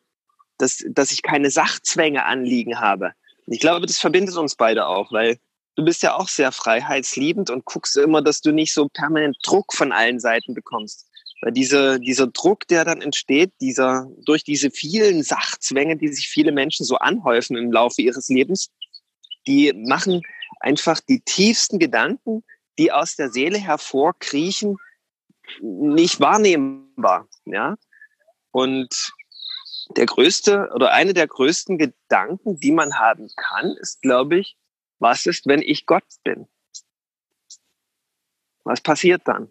dass, 0.60 0.84
dass 0.88 1.12
ich 1.12 1.24
keine 1.24 1.50
Sachzwänge 1.50 2.26
anliegen 2.26 2.80
habe. 2.80 3.14
Und 3.48 3.54
ich 3.54 3.60
glaube, 3.60 3.88
das 3.88 3.98
verbindet 3.98 4.38
uns 4.38 4.56
beide 4.56 4.86
auch, 4.86 5.12
weil 5.12 5.40
du 5.76 5.84
bist 5.84 6.04
ja 6.04 6.16
auch 6.16 6.28
sehr 6.28 6.52
freiheitsliebend 6.52 7.50
und 7.50 7.66
guckst 7.66 7.98
immer, 7.98 8.22
dass 8.22 8.42
du 8.42 8.52
nicht 8.52 8.74
so 8.74 8.88
permanent 8.88 9.36
Druck 9.42 9.74
von 9.74 9.92
allen 9.92 10.20
Seiten 10.20 10.54
bekommst. 10.54 11.08
Weil 11.42 11.54
dieser, 11.54 11.98
dieser 11.98 12.28
Druck, 12.28 12.68
der 12.68 12.86
dann 12.86 13.02
entsteht, 13.02 13.52
dieser, 13.62 14.08
durch 14.26 14.44
diese 14.44 14.70
vielen 14.70 15.24
Sachzwänge, 15.24 15.98
die 15.98 16.10
sich 16.10 16.28
viele 16.28 16.52
Menschen 16.52 16.86
so 16.86 16.98
anhäufen 16.98 17.58
im 17.58 17.72
Laufe 17.72 18.04
ihres 18.04 18.28
Lebens, 18.28 18.70
die 19.48 19.74
machen 19.74 20.22
einfach 20.60 21.00
die 21.00 21.22
tiefsten 21.22 21.80
Gedanken, 21.80 22.44
die 22.78 22.92
aus 22.92 23.16
der 23.16 23.30
Seele 23.30 23.58
hervorkriechen, 23.58 24.78
nicht 25.62 26.20
wahrnehmbar. 26.20 27.28
Ja? 27.46 27.76
Und 28.52 29.12
der 29.96 30.06
größte 30.06 30.70
oder 30.74 30.92
eine 30.92 31.14
der 31.14 31.28
größten 31.28 31.78
Gedanken, 31.78 32.60
die 32.60 32.72
man 32.72 33.00
haben 33.00 33.30
kann, 33.36 33.76
ist, 33.80 34.02
glaube 34.02 34.40
ich, 34.40 34.58
was 35.00 35.26
ist, 35.26 35.48
wenn 35.48 35.62
ich 35.62 35.86
Gott 35.86 36.04
bin? 36.24 36.48
Was 38.64 38.82
passiert 38.82 39.22
dann? 39.26 39.50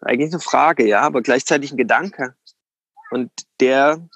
Eigentlich 0.00 0.32
eine 0.32 0.40
Frage, 0.40 0.86
ja, 0.86 1.02
aber 1.02 1.20
gleichzeitig 1.20 1.72
ein 1.72 1.76
Gedanke. 1.76 2.34
Und 3.10 3.30
der, 3.60 4.08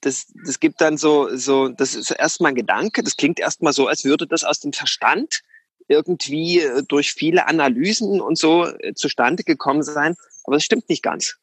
das, 0.00 0.26
das 0.44 0.60
gibt 0.60 0.80
dann 0.80 0.96
so, 0.98 1.34
so, 1.36 1.68
das 1.68 1.94
ist 1.94 2.10
erstmal 2.10 2.52
ein 2.52 2.56
Gedanke, 2.56 3.02
das 3.02 3.16
klingt 3.16 3.40
erstmal 3.40 3.72
so, 3.72 3.86
als 3.86 4.04
würde 4.04 4.26
das 4.26 4.44
aus 4.44 4.60
dem 4.60 4.72
Verstand 4.72 5.42
irgendwie 5.88 6.60
äh, 6.60 6.82
durch 6.86 7.12
viele 7.12 7.46
Analysen 7.46 8.20
und 8.20 8.38
so 8.38 8.66
äh, 8.66 8.94
zustande 8.94 9.42
gekommen 9.44 9.82
sein. 9.82 10.16
Aber 10.44 10.56
das 10.56 10.64
stimmt 10.64 10.88
nicht 10.88 11.02
ganz. 11.02 11.36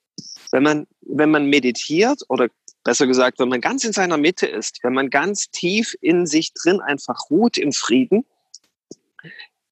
Wenn 0.52 0.64
man, 0.64 0.88
wenn 1.02 1.32
man 1.32 1.48
meditiert 1.48 2.22
oder 2.30 2.48
besser 2.84 3.08
gesagt, 3.08 3.40
wenn 3.40 3.50
man 3.50 3.62
ganz 3.62 3.84
in 3.84 3.94
seiner 3.94 4.18
Mitte 4.18 4.46
ist, 4.46 4.80
wenn 4.84 4.94
man 4.94 5.10
ganz 5.10 5.50
tief 5.50 5.96
in 6.02 6.28
sich 6.28 6.54
drin 6.54 6.82
einfach 6.82 7.30
ruht 7.30 7.58
im 7.58 7.72
Frieden, 7.72 8.26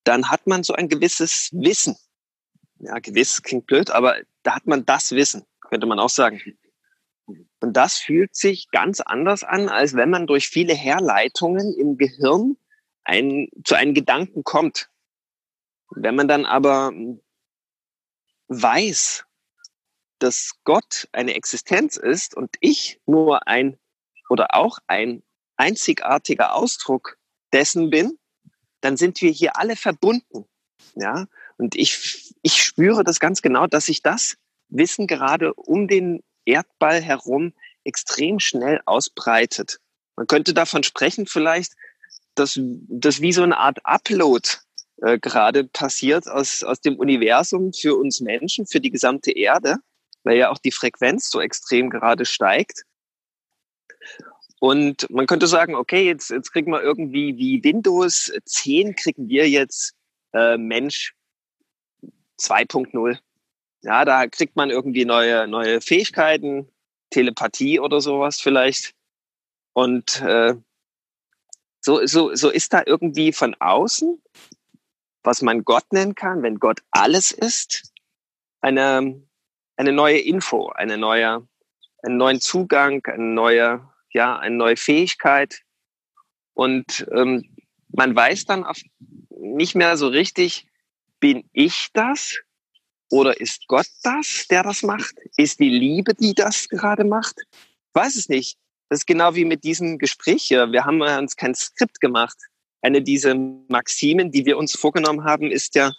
dann 0.04 0.30
hat 0.32 0.48
man 0.48 0.64
so 0.64 0.74
ein 0.74 0.90
gewisses 0.90 1.50
Wissen. 1.52 1.96
Ja, 2.80 2.98
gewiss 3.00 3.44
klingt 3.44 3.68
blöd, 3.68 3.92
aber 3.92 4.16
da 4.44 4.56
hat 4.56 4.66
man 4.66 4.86
das 4.86 5.12
Wissen, 5.12 5.44
könnte 5.70 5.86
man 5.86 6.00
auch 6.00 6.10
sagen. 6.10 6.42
Und 7.62 7.74
das 7.78 7.98
fühlt 7.98 8.36
sich 8.36 8.70
ganz 8.72 9.00
anders 9.00 9.44
an, 9.44 9.70
als 9.70 9.96
wenn 9.96 10.10
man 10.10 10.26
durch 10.26 10.50
viele 10.50 10.74
Herleitungen 10.74 11.74
im 11.74 11.98
Gehirn 11.98 12.58
ein, 13.04 13.50
zu 13.64 13.76
einem 13.76 13.94
Gedanken 13.94 14.44
kommt. 14.44 14.90
Wenn 15.92 16.16
man 16.16 16.28
dann 16.28 16.46
aber 16.46 16.92
weiß, 18.48 19.26
dass 20.20 20.54
Gott 20.64 21.08
eine 21.12 21.36
Existenz 21.36 21.98
ist 21.98 22.36
und 22.36 22.56
ich 22.60 23.00
nur 23.06 23.48
ein 23.48 23.78
oder 24.30 24.56
auch 24.56 24.80
ein 24.88 25.22
einzigartiger 25.56 26.56
Ausdruck 26.56 27.18
dessen 27.54 27.92
bin, 27.92 28.18
dann 28.82 28.98
sind 28.98 29.22
wir 29.22 29.32
hier 29.32 29.58
alle 29.58 29.76
verbunden. 29.76 30.46
Ja, 30.96 31.28
und 31.58 31.76
ich, 31.76 32.34
ich 32.42 32.64
spüre 32.64 33.04
das 33.04 33.20
ganz 33.20 33.44
genau, 33.44 33.68
dass 33.68 33.86
sich 33.86 34.02
das 34.02 34.38
Wissen 34.70 35.06
gerade 35.06 35.54
um 35.54 35.88
den 35.88 36.24
Erdball 36.46 37.02
herum 37.02 37.54
extrem 37.84 38.40
schnell 38.40 38.82
ausbreitet. 38.86 39.80
Man 40.16 40.28
könnte 40.28 40.54
davon 40.54 40.84
sprechen 40.84 41.26
vielleicht, 41.26 41.74
dass 42.36 42.60
das 42.60 43.22
wie 43.22 43.34
so 43.34 43.44
eine 43.44 43.58
Art 43.58 43.80
Upload 43.84 44.48
äh, 45.02 45.20
gerade 45.20 45.64
passiert 45.66 46.28
aus, 46.28 46.64
aus 46.64 46.82
dem 46.82 46.98
Universum 46.98 47.74
für 47.74 47.96
uns 47.96 48.22
Menschen, 48.22 48.68
für 48.68 48.80
die 48.80 48.92
gesamte 48.92 49.32
Erde, 49.32 49.78
weil 50.24 50.38
ja 50.38 50.50
auch 50.50 50.60
die 50.60 50.72
Frequenz 50.72 51.30
so 51.30 51.42
extrem 51.42 51.90
gerade 51.90 52.26
steigt. 52.26 52.84
Und 54.60 55.10
man 55.10 55.26
könnte 55.26 55.48
sagen, 55.48 55.74
okay, 55.74 56.06
jetzt, 56.06 56.30
jetzt 56.30 56.52
kriegen 56.52 56.72
wir 56.72 56.84
irgendwie 56.84 57.36
wie 57.38 57.64
Windows 57.64 58.32
10 58.46 58.96
kriegen 58.96 59.28
wir 59.28 59.50
jetzt 59.50 59.96
äh, 60.34 60.58
Mensch 60.58 61.16
2.0. 62.40 63.18
Ja, 63.84 64.06
da 64.06 64.28
kriegt 64.28 64.56
man 64.56 64.70
irgendwie 64.70 65.06
neue, 65.06 65.48
neue 65.48 65.82
Fähigkeiten, 65.82 66.70
Telepathie 67.10 67.80
oder 67.80 68.00
sowas 68.00 68.40
vielleicht. 68.40 68.94
Und 69.74 70.22
äh, 70.22 70.56
so, 71.80 72.06
so, 72.06 72.36
so 72.36 72.50
ist 72.50 72.74
da 72.74 72.84
irgendwie 72.86 73.34
von 73.34 73.56
außen, 73.60 74.22
was 75.24 75.42
man 75.42 75.64
Gott 75.64 75.92
nennen 75.92 76.14
kann, 76.14 76.44
wenn 76.44 76.60
Gott 76.60 76.82
alles 76.92 77.32
ist, 77.32 77.92
eine, 78.62 79.22
eine 79.78 79.92
neue 79.92 80.20
Info, 80.20 80.70
eine 80.70 80.98
neue, 80.98 81.48
einen 82.04 82.18
neuen 82.18 82.40
Zugang, 82.40 83.04
eine 83.06 83.24
neue, 83.24 83.90
ja, 84.12 84.38
eine 84.38 84.56
neue 84.56 84.78
Fähigkeit. 84.78 85.62
Und 86.54 87.08
ähm, 87.12 87.56
man 87.90 88.16
weiß 88.16 88.46
dann 88.46 88.64
auf, 88.64 88.80
nicht 89.30 89.74
mehr 89.74 89.98
so 89.98 90.08
richtig, 90.08 90.68
bin 91.20 91.50
ich 91.52 91.90
das 91.94 92.38
oder 93.12 93.40
ist 93.40 93.68
Gott 93.68 93.88
das, 94.04 94.46
der 94.50 94.64
das 94.64 94.84
macht? 94.84 95.16
Ist 95.38 95.60
die 95.60 95.70
Liebe, 95.70 96.14
die 96.14 96.34
das 96.34 96.68
gerade 96.70 97.04
macht? 97.04 97.36
weiß 97.94 98.16
es 98.16 98.30
nicht. 98.30 98.58
Das 98.90 99.00
ist 99.00 99.06
genau 99.06 99.36
wie 99.36 99.46
mit 99.46 99.64
diesem 99.64 99.98
Gespräch 99.98 100.44
hier. 100.44 100.72
Wir 100.72 100.86
haben 100.86 101.02
uns 101.02 101.36
kein 101.36 101.56
Skript 101.56 102.02
gemacht. 102.02 102.38
Eine 102.82 103.02
dieser 103.02 103.36
Maximen, 103.36 104.32
die 104.32 104.46
wir 104.46 104.58
uns 104.58 104.74
vorgenommen 104.74 105.24
haben, 105.24 105.52
ist 105.52 105.76
ja, 105.76 105.94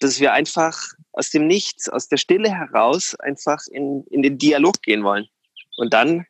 dass 0.00 0.20
wir 0.20 0.32
einfach 0.32 0.80
aus 1.12 1.30
dem 1.30 1.46
Nichts, 1.46 1.88
aus 1.88 2.08
der 2.08 2.16
Stille 2.16 2.50
heraus 2.50 3.14
einfach 3.16 3.60
in, 3.70 4.04
in 4.10 4.22
den 4.22 4.38
Dialog 4.38 4.80
gehen 4.82 5.02
wollen. 5.02 5.26
Und 5.76 5.92
dann 5.92 6.26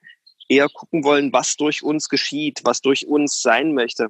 eher 0.49 0.69
gucken 0.69 1.05
wollen, 1.05 1.33
was 1.33 1.57
durch 1.57 1.83
uns 1.83 2.09
geschieht, 2.09 2.61
was 2.65 2.81
durch 2.81 3.07
uns 3.07 3.41
sein 3.41 3.75
möchte. 3.75 4.09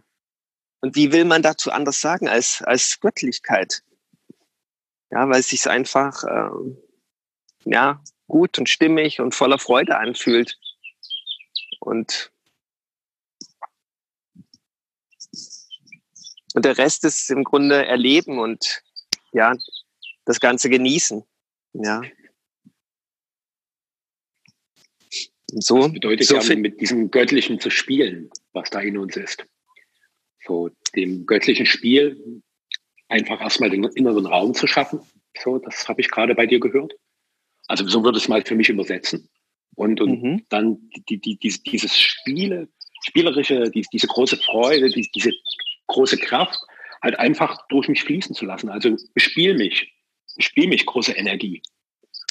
Und 0.81 0.97
wie 0.97 1.13
will 1.13 1.27
man 1.27 1.43
dazu 1.43 1.71
anders 1.71 2.01
sagen 2.01 2.29
als, 2.29 2.63
als 2.63 2.99
Göttlichkeit? 3.01 3.83
Ja, 5.11 5.29
weil 5.29 5.41
es 5.41 5.49
sich 5.49 5.67
einfach, 5.69 6.23
äh, 6.25 6.51
ja, 7.65 8.03
gut 8.29 8.59
und 8.59 8.69
stimmig 8.69 9.21
und 9.21 9.35
voller 9.35 9.59
Freude 9.59 9.99
anfühlt. 9.99 10.59
Und, 11.81 12.31
und 16.55 16.65
der 16.65 16.79
Rest 16.79 17.05
ist 17.05 17.31
im 17.31 17.45
Grunde 17.45 17.85
erleben 17.87 18.39
und 18.39 18.83
ja, 19.33 19.55
das 20.25 20.41
Ganze 20.41 20.71
genießen. 20.71 21.25
Ja. 21.73 22.03
Und 25.53 25.65
so, 25.65 25.79
das 25.79 25.93
bedeutet 25.93 26.27
so 26.27 26.37
ja, 26.37 26.57
mit 26.57 26.81
diesem 26.81 27.11
Göttlichen 27.11 27.59
zu 27.59 27.71
spielen, 27.71 28.31
was 28.53 28.71
da 28.71 28.81
in 28.81 28.97
uns 28.97 29.17
ist. 29.17 29.45
So, 30.47 30.71
dem 30.95 31.27
göttlichen 31.27 31.67
Spiel 31.67 32.40
einfach 33.11 33.41
erstmal 33.41 33.71
den 33.71 33.85
inneren 33.85 34.27
Raum 34.27 34.55
zu 34.55 34.67
schaffen. 34.67 35.01
So, 35.39 35.59
das 35.59 35.89
habe 35.89 36.01
ich 36.01 36.11
gerade 36.11 36.35
bei 36.35 36.47
dir 36.47 36.61
gehört. 36.61 36.95
Also 37.67 37.87
so 37.87 38.03
würde 38.05 38.19
ich 38.19 38.25
es 38.25 38.29
mal 38.29 38.43
für 38.45 38.55
mich 38.55 38.69
übersetzen. 38.69 39.29
Und, 39.75 40.01
und 40.01 40.23
mhm. 40.23 40.47
dann 40.49 40.91
die, 41.09 41.19
die, 41.19 41.37
die, 41.39 41.63
dieses 41.63 41.99
Spiele, 41.99 42.69
spielerische, 43.03 43.71
die, 43.71 43.87
diese 43.93 44.07
große 44.07 44.37
Freude, 44.37 44.89
die, 44.89 45.09
diese 45.15 45.31
große 45.87 46.19
Kraft 46.19 46.59
halt 47.03 47.19
einfach 47.19 47.67
durch 47.69 47.89
mich 47.89 48.03
fließen 48.03 48.35
zu 48.35 48.45
lassen. 48.45 48.69
Also 48.69 48.97
bespiel 49.15 49.57
mich, 49.57 49.93
bespiel 50.37 50.69
mich, 50.69 50.85
große 50.87 51.13
Energie. 51.13 51.63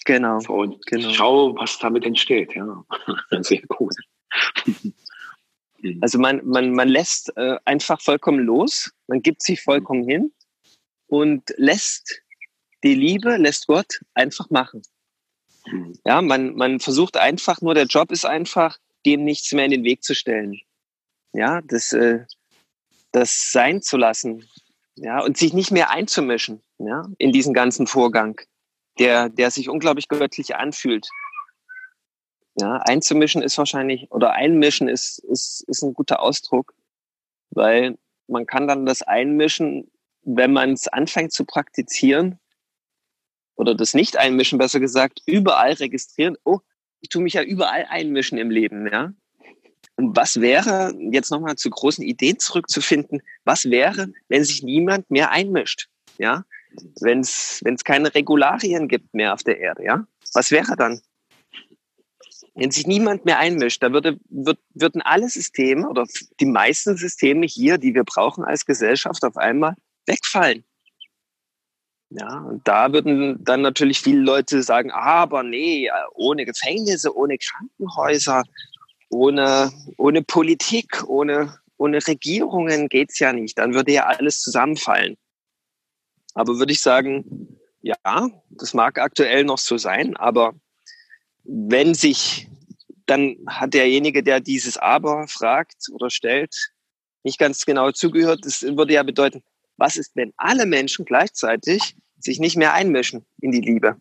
Genau. 0.06 0.40
So, 0.40 0.54
und 0.54 0.86
genau. 0.86 1.10
schau, 1.12 1.56
was 1.56 1.80
damit 1.80 2.06
entsteht. 2.06 2.54
Ja, 2.56 2.86
sehr 3.42 3.62
cool. 3.80 3.90
Also 6.02 6.20
man, 6.20 6.42
man, 6.46 6.74
man 6.74 6.90
lässt 6.90 7.36
äh, 7.38 7.58
einfach 7.66 8.02
vollkommen 8.02 8.46
los, 8.46 8.92
man 9.08 9.22
gibt 9.22 9.42
sich 9.42 9.62
vollkommen 9.62 10.08
hin 10.08 10.32
und 11.10 11.54
lässt 11.58 12.22
die 12.84 12.96
Liebe, 12.96 13.38
lässt 13.38 13.68
Gott 13.68 14.00
einfach 14.14 14.50
machen. 14.50 14.82
Ja, 16.06 16.22
man, 16.22 16.56
man 16.56 16.80
versucht 16.80 17.18
einfach 17.18 17.62
nur, 17.62 17.74
der 17.74 17.86
Job 17.86 18.12
ist 18.12 18.26
einfach, 18.26 18.78
dem 19.06 19.24
nichts 19.24 19.52
mehr 19.52 19.66
in 19.66 19.72
den 19.72 19.84
Weg 19.84 20.04
zu 20.04 20.16
stellen. 20.16 20.60
Ja, 21.34 21.62
das, 21.62 21.94
äh, 21.94 22.26
das 23.12 23.52
sein 23.52 23.82
zu 23.82 23.98
lassen. 23.98 24.48
Ja, 24.96 25.24
und 25.24 25.38
sich 25.38 25.54
nicht 25.54 25.72
mehr 25.72 25.92
einzumischen, 25.92 26.62
ja, 26.78 27.06
in 27.18 27.32
diesen 27.32 27.54
ganzen 27.54 27.88
Vorgang, 27.88 28.42
der, 28.98 29.30
der 29.30 29.50
sich 29.50 29.70
unglaublich 29.70 30.10
göttlich 30.10 30.56
anfühlt. 30.56 31.08
Ja, 32.60 32.78
einzumischen 32.78 33.42
ist 33.42 33.58
wahrscheinlich, 33.58 34.12
oder 34.12 34.34
einmischen 34.34 34.90
ist, 34.90 35.20
ist, 35.20 35.64
ist 35.68 35.84
ein 35.84 35.94
guter 35.94 36.22
Ausdruck, 36.22 36.74
weil 37.52 37.98
man 38.28 38.46
kann 38.46 38.68
dann 38.68 38.86
das 38.86 39.02
Einmischen, 39.02 39.90
wenn 40.24 40.54
man 40.54 40.74
es 40.74 40.88
anfängt 40.88 41.34
zu 41.34 41.46
praktizieren, 41.46 42.40
oder 43.60 43.76
das 43.76 43.94
Nicht-Einmischen 43.94 44.58
besser 44.58 44.80
gesagt, 44.80 45.22
überall 45.26 45.74
registrieren, 45.74 46.38
oh, 46.46 46.60
ich 47.02 47.10
tue 47.10 47.22
mich 47.22 47.34
ja 47.34 47.44
überall 47.44 47.86
einmischen 47.90 48.38
im 48.38 48.50
Leben, 48.50 48.88
ja. 48.88 49.12
Und 49.96 50.16
was 50.16 50.40
wäre, 50.40 50.94
jetzt 51.12 51.30
nochmal 51.30 51.58
zu 51.58 51.70
großen 51.70 52.04
Ideen 52.04 52.40
zurückzufinden, 52.40 53.22
was 53.44 53.66
wäre, 53.66 54.14
wenn 54.30 54.46
sich 54.46 54.64
niemand 54.64 55.12
mehr 55.12 55.32
einmischt, 55.32 55.90
ja? 56.18 56.46
Wenn 57.02 57.20
es 57.20 57.84
keine 57.84 58.16
Regularien 58.16 58.88
gibt 58.88 59.14
mehr 59.14 59.34
auf 59.34 59.44
der 59.44 59.60
Erde, 59.60 59.84
ja? 59.84 60.08
Was 60.34 60.52
wäre 60.52 60.78
dann? 60.78 61.02
Wenn 62.56 62.72
sich 62.72 62.88
niemand 62.88 63.26
mehr 63.26 63.40
einmischt, 63.40 63.84
da 63.84 63.92
würde, 63.92 64.20
wird, 64.30 64.60
würden 64.74 65.02
alle 65.02 65.28
Systeme 65.28 65.90
oder 65.90 66.06
die 66.40 66.46
meisten 66.46 66.96
Systeme 66.96 67.46
hier, 67.46 67.78
die 67.78 67.94
wir 67.94 68.06
brauchen 68.06 68.46
als 68.46 68.66
Gesellschaft, 68.66 69.26
auf 69.26 69.36
einmal 69.36 69.76
wegfallen. 70.10 70.64
Ja, 72.10 72.40
und 72.40 72.68
da 72.68 72.92
würden 72.92 73.44
dann 73.44 73.62
natürlich 73.62 74.02
viele 74.02 74.22
Leute 74.22 74.64
sagen, 74.64 74.90
aber 74.92 75.44
nee, 75.44 75.90
ohne 76.16 76.44
Gefängnisse, 76.44 77.16
ohne 77.16 77.38
Krankenhäuser, 77.38 78.44
ohne, 79.10 79.72
ohne 79.98 80.24
Politik, 80.24 81.04
ohne, 81.08 81.60
ohne 81.78 82.06
Regierungen 82.06 82.90
geht's 82.90 83.20
ja 83.20 83.32
nicht. 83.32 83.58
Dann 83.60 83.76
würde 83.76 83.92
ja 83.92 84.08
alles 84.08 84.42
zusammenfallen. 84.42 85.18
Aber 86.34 86.58
würde 86.58 86.72
ich 86.72 86.82
sagen, 86.82 87.60
ja, 87.82 87.96
das 88.50 88.74
mag 88.74 88.98
aktuell 88.98 89.44
noch 89.44 89.60
so 89.60 89.78
sein, 89.78 90.18
aber 90.18 90.54
wenn 91.44 91.94
sich, 91.94 92.48
dann 93.06 93.38
hat 93.48 93.74
derjenige, 93.74 94.24
der 94.24 94.40
dieses 94.40 94.78
Aber 94.78 95.28
fragt 95.28 95.90
oder 95.92 96.10
stellt, 96.10 96.72
nicht 97.24 97.40
ganz 97.40 97.66
genau 97.66 97.92
zugehört. 97.92 98.42
Das 98.44 98.62
würde 98.62 98.94
ja 98.94 99.04
bedeuten, 99.04 99.44
was 99.80 99.98
ist, 99.98 100.16
wenn 100.16 100.34
alle 100.38 100.66
Menschen 100.66 101.06
gleichzeitig 101.06 101.96
sich 102.20 102.40
nicht 102.40 102.58
mehr 102.58 102.74
einmischen 102.74 103.26
in 103.42 103.52
die 103.52 103.62
Liebe? 103.62 103.96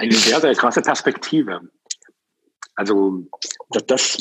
Eine 0.00 0.12
sehr, 0.12 0.40
sehr 0.40 0.54
krasse 0.54 0.82
Perspektive. 0.82 1.60
Also 2.74 3.26
das, 3.86 4.18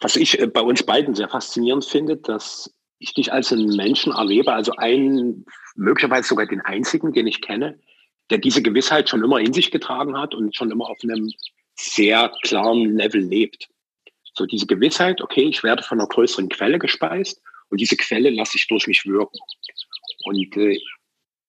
was 0.00 0.16
ich 0.16 0.38
bei 0.52 0.60
uns 0.60 0.82
beiden 0.82 1.14
sehr 1.14 1.28
faszinierend 1.28 1.84
finde, 1.84 2.16
dass 2.16 2.74
ich 2.98 3.14
dich 3.14 3.32
als 3.32 3.52
einen 3.52 3.76
Menschen 3.76 4.12
erlebe, 4.12 4.52
also 4.52 4.72
einen, 4.72 5.46
möglicherweise 5.76 6.28
sogar 6.28 6.46
den 6.46 6.60
einzigen, 6.60 7.12
den 7.12 7.26
ich 7.26 7.40
kenne, 7.40 7.78
der 8.30 8.38
diese 8.38 8.62
Gewissheit 8.62 9.08
schon 9.08 9.24
immer 9.24 9.40
in 9.40 9.52
sich 9.52 9.70
getragen 9.70 10.16
hat 10.18 10.34
und 10.34 10.54
schon 10.54 10.70
immer 10.70 10.88
auf 10.88 10.98
einem 11.02 11.32
sehr 11.74 12.32
klaren 12.42 12.96
Level 12.96 13.20
lebt. 13.20 13.68
So 14.34 14.46
diese 14.46 14.66
Gewissheit, 14.66 15.20
okay, 15.20 15.42
ich 15.42 15.62
werde 15.62 15.82
von 15.82 15.98
einer 15.98 16.08
größeren 16.08 16.48
Quelle 16.48 16.78
gespeist 16.78 17.40
und 17.70 17.80
diese 17.80 17.96
Quelle 17.96 18.30
lasse 18.30 18.56
ich 18.56 18.68
durch 18.68 18.86
mich 18.86 19.04
wirken. 19.06 19.38
Und 20.24 20.56
äh, 20.56 20.78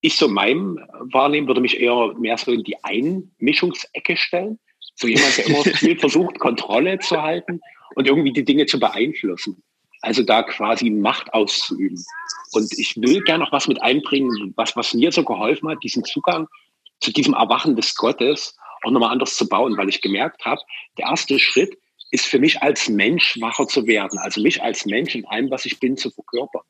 ich 0.01 0.15
so 0.15 0.27
meinem 0.27 0.79
Wahrnehmen 1.11 1.47
würde 1.47 1.61
mich 1.61 1.79
eher 1.79 2.13
mehr 2.17 2.37
so 2.37 2.51
in 2.51 2.63
die 2.63 2.81
Einmischungsecke 2.83 4.15
stellen. 4.15 4.59
So 4.95 5.07
jemand, 5.07 5.37
der 5.37 5.47
immer 5.47 5.63
viel 5.75 5.97
versucht, 5.99 6.39
Kontrolle 6.39 6.99
zu 6.99 7.21
halten 7.21 7.59
und 7.95 8.07
irgendwie 8.07 8.33
die 8.33 8.45
Dinge 8.45 8.65
zu 8.65 8.79
beeinflussen. 8.79 9.61
Also 10.01 10.23
da 10.23 10.43
quasi 10.43 10.89
Macht 10.89 11.33
auszuüben. 11.33 12.01
Und 12.53 12.71
ich 12.77 12.95
will 12.97 13.21
gerne 13.21 13.43
noch 13.43 13.51
was 13.51 13.67
mit 13.67 13.81
einbringen, 13.81 14.53
was, 14.55 14.75
was 14.75 14.93
mir 14.93 15.11
so 15.11 15.23
geholfen 15.23 15.69
hat, 15.69 15.83
diesen 15.83 16.05
Zugang 16.05 16.47
zu 16.99 17.11
diesem 17.11 17.33
Erwachen 17.33 17.75
des 17.75 17.95
Gottes 17.95 18.57
auch 18.83 18.91
nochmal 18.91 19.11
anders 19.11 19.35
zu 19.35 19.47
bauen, 19.47 19.77
weil 19.77 19.89
ich 19.89 20.01
gemerkt 20.01 20.45
habe, 20.45 20.61
der 20.97 21.07
erste 21.07 21.39
Schritt 21.39 21.77
ist 22.11 22.25
für 22.25 22.39
mich 22.39 22.61
als 22.61 22.89
Mensch 22.89 23.39
wacher 23.39 23.67
zu 23.67 23.85
werden, 23.85 24.17
also 24.19 24.41
mich 24.41 24.63
als 24.63 24.85
Mensch 24.85 25.15
in 25.15 25.25
allem, 25.27 25.51
was 25.51 25.65
ich 25.65 25.79
bin, 25.79 25.97
zu 25.97 26.09
verkörpern. 26.09 26.63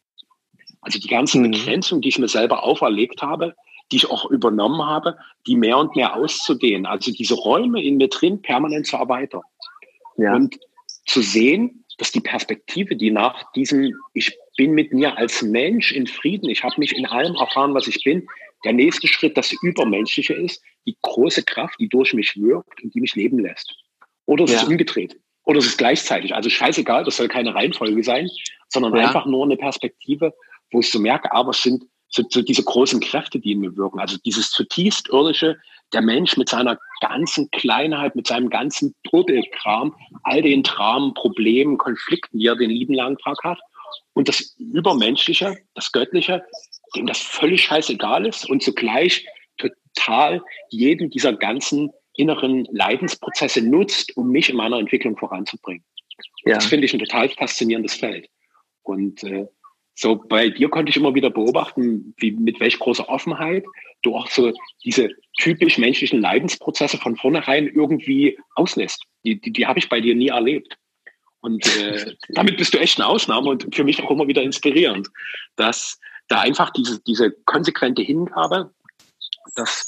Also 0.82 1.00
die 1.00 1.08
ganzen 1.08 1.44
mhm. 1.44 1.52
Begrenzungen, 1.52 2.02
die 2.02 2.10
ich 2.10 2.20
mir 2.20 2.28
selber 2.28 2.64
auferlegt 2.64 3.22
habe, 3.22 3.56
die 3.92 3.98
ich 3.98 4.10
auch 4.10 4.30
übernommen 4.30 4.86
habe, 4.86 5.18
die 5.48 5.56
mehr 5.56 5.78
und 5.78 5.96
mehr 5.96 6.16
auszudehnen. 6.16 6.86
Also 6.86 7.12
diese 7.12 7.36
Räume 7.36 7.84
in 7.84 7.98
mir 7.98 8.10
drin 8.10 8.42
permanent 8.42 8.88
zu 8.88 8.98
erweitern. 8.98 9.42
Ja. 10.18 10.36
Und 10.36 10.60
zu 11.06 11.22
sehen, 11.22 11.86
dass 11.98 12.12
die 12.12 12.22
Perspektive, 12.22 12.96
die 12.96 13.12
nach 13.12 13.52
diesem, 13.54 13.94
ich 14.14 14.38
bin 14.60 14.74
mit 14.74 14.92
mir 14.92 15.18
als 15.18 15.42
Mensch 15.42 15.94
in 15.94 16.06
Frieden, 16.06 16.50
ich 16.50 16.66
habe 16.66 16.76
mich 16.80 16.94
in 16.94 17.06
allem 17.06 17.34
erfahren, 17.36 17.74
was 17.74 17.88
ich 17.88 18.04
bin, 18.04 18.28
der 18.66 18.74
nächste 18.74 19.08
Schritt 19.08 19.38
das 19.38 19.54
Übermenschliche 19.62 20.34
ist, 20.34 20.62
die 20.86 20.98
große 21.02 21.44
Kraft, 21.44 21.80
die 21.80 21.88
durch 21.88 22.14
mich 22.14 22.36
wirkt 22.36 22.84
und 22.84 22.94
die 22.94 23.00
mich 23.00 23.16
leben 23.16 23.40
lässt. 23.40 23.74
Oder 24.26 24.44
es 24.44 24.52
ja. 24.52 24.58
ist 24.58 24.68
umgedreht. 24.68 25.16
Oder 25.46 25.60
es 25.60 25.66
ist 25.66 25.78
gleichzeitig. 25.78 26.36
Also 26.36 26.50
scheißegal, 26.50 27.06
das 27.06 27.16
soll 27.16 27.30
keine 27.30 27.56
Reihenfolge 27.56 28.04
sein, 28.04 28.30
sondern 28.68 28.94
ja. 28.98 29.08
einfach 29.08 29.26
nur 29.26 29.46
eine 29.46 29.56
Perspektive, 29.56 30.34
wo 30.72 30.82
ich 30.82 30.92
so 30.92 31.00
merke, 31.00 31.32
aber 31.32 31.52
es 31.52 31.64
sind 31.64 31.86
so, 32.10 32.24
so 32.30 32.42
diese 32.42 32.64
großen 32.64 33.00
Kräfte, 33.00 33.40
die 33.40 33.54
in 33.54 33.62
mir 33.62 33.78
wirken. 33.78 34.02
Also 34.02 34.18
dieses 34.26 34.52
zutiefst 34.52 35.08
irdische, 35.08 35.58
der 35.94 36.02
Mensch 36.02 36.36
mit 36.36 36.50
seiner 36.50 36.78
ganzen 37.00 37.50
Kleinheit, 37.52 38.14
mit 38.18 38.28
seinem 38.28 38.50
ganzen 38.50 38.94
Turtelkram, 39.10 39.96
all 40.24 40.42
den 40.42 40.64
Dramen, 40.64 41.14
Problemen, 41.14 41.78
Konflikten, 41.78 42.40
die 42.40 42.48
er 42.48 42.58
den 42.58 42.72
lieben 42.72 42.94
langen 42.94 43.18
Tag 43.20 43.38
hat. 43.46 43.60
Und 44.14 44.28
das 44.28 44.56
Übermenschliche, 44.58 45.58
das 45.76 45.92
Göttliche, 45.92 46.44
dem 46.96 47.06
das 47.06 47.20
völlig 47.20 47.64
scheißegal 47.64 48.26
ist 48.26 48.50
und 48.50 48.64
zugleich 48.64 49.26
total 49.58 50.42
jeden 50.70 51.10
dieser 51.10 51.34
ganzen 51.34 51.92
inneren 52.16 52.68
Leidensprozesse 52.72 53.62
nutzt, 53.62 54.16
um 54.18 54.30
mich 54.30 54.50
in 54.50 54.58
meiner 54.58 54.78
Entwicklung 54.78 55.18
voranzubringen. 55.18 55.84
Ja. 56.46 56.56
Das 56.56 56.66
finde 56.66 56.86
ich 56.86 56.94
ein 56.94 57.00
total 57.00 57.30
faszinierendes 57.30 57.96
Feld. 57.96 58.28
Und 58.84 59.24
äh, 59.24 59.48
so 59.96 60.16
bei 60.16 60.50
dir 60.50 60.70
konnte 60.70 60.90
ich 60.90 60.98
immer 60.98 61.14
wieder 61.14 61.30
beobachten, 61.30 62.14
wie 62.18 62.32
mit 62.32 62.60
welch 62.60 62.80
großer 62.80 63.08
Offenheit 63.10 63.66
du 64.02 64.16
auch 64.16 64.28
so 64.30 64.54
diese 64.84 65.10
typisch 65.38 65.78
menschlichen 65.78 66.22
Leidensprozesse 66.22 66.98
von 66.98 67.16
vornherein 67.16 67.68
irgendwie 67.68 68.38
auslässt. 68.56 69.04
Die, 69.26 69.40
die, 69.40 69.52
die 69.52 69.68
habe 69.68 69.80
ich 69.80 69.90
bei 69.90 70.00
dir 70.00 70.16
nie 70.16 70.30
erlebt. 70.30 70.78
Und 71.42 71.66
äh, 71.78 72.16
damit 72.30 72.58
bist 72.58 72.74
du 72.74 72.80
echt 72.80 73.00
eine 73.00 73.08
Ausnahme 73.08 73.50
und 73.50 73.74
für 73.74 73.84
mich 73.84 74.02
auch 74.04 74.12
immer 74.12 74.28
wieder 74.28 74.42
inspirierend, 74.42 75.08
dass 75.56 76.00
da 76.28 76.42
einfach 76.42 76.70
diese, 76.72 77.00
diese 77.02 77.32
konsequente 77.46 78.02
Hingabe, 78.02 78.74
das 79.56 79.88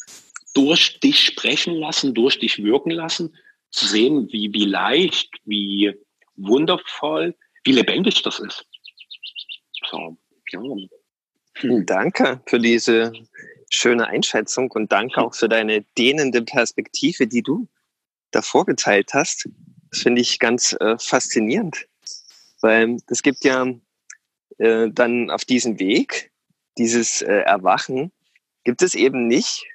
durch 0.53 0.99
dich 0.99 1.19
sprechen 1.25 1.75
lassen, 1.75 2.13
durch 2.13 2.39
dich 2.39 2.63
wirken 2.63 2.91
lassen, 2.91 3.35
zu 3.71 3.85
sehen, 3.85 4.27
wie, 4.31 4.51
wie 4.53 4.65
leicht, 4.65 5.29
wie 5.45 5.93
wundervoll, 6.35 7.35
wie 7.63 7.71
lebendig 7.71 8.21
das 8.23 8.39
ist. 8.39 8.65
So, 9.89 10.17
ja. 10.51 10.61
Hm. 11.55 11.85
Danke 11.85 12.41
für 12.45 12.59
diese 12.59 13.13
schöne 13.69 14.07
Einschätzung 14.07 14.71
und 14.71 14.91
danke 14.91 15.21
auch 15.21 15.33
für 15.33 15.47
deine 15.47 15.83
dehnende 15.97 16.41
Perspektive, 16.41 17.27
die 17.27 17.41
du 17.41 17.67
davor 18.31 18.65
geteilt 18.65 19.13
hast. 19.13 19.49
Das 19.91 20.01
finde 20.01 20.21
ich 20.21 20.39
ganz 20.39 20.75
äh, 20.79 20.97
faszinierend, 20.97 21.87
weil 22.61 22.97
es 23.07 23.21
gibt 23.21 23.43
ja 23.43 23.67
äh, 24.57 24.89
dann 24.89 25.29
auf 25.29 25.45
diesem 25.45 25.79
Weg, 25.79 26.31
dieses 26.77 27.21
äh, 27.21 27.41
Erwachen, 27.41 28.11
gibt 28.63 28.81
es 28.81 28.95
eben 28.95 29.27
nicht 29.27 29.65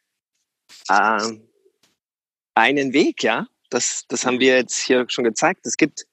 äh, 0.88 1.20
einen 2.54 2.92
Weg, 2.92 3.22
ja. 3.22 3.46
Das, 3.68 4.06
das 4.08 4.24
haben 4.24 4.40
wir 4.40 4.56
jetzt 4.56 4.78
hier 4.78 5.06
schon 5.08 5.24
gezeigt. 5.24 5.66
Es 5.66 5.76
gibt, 5.76 6.06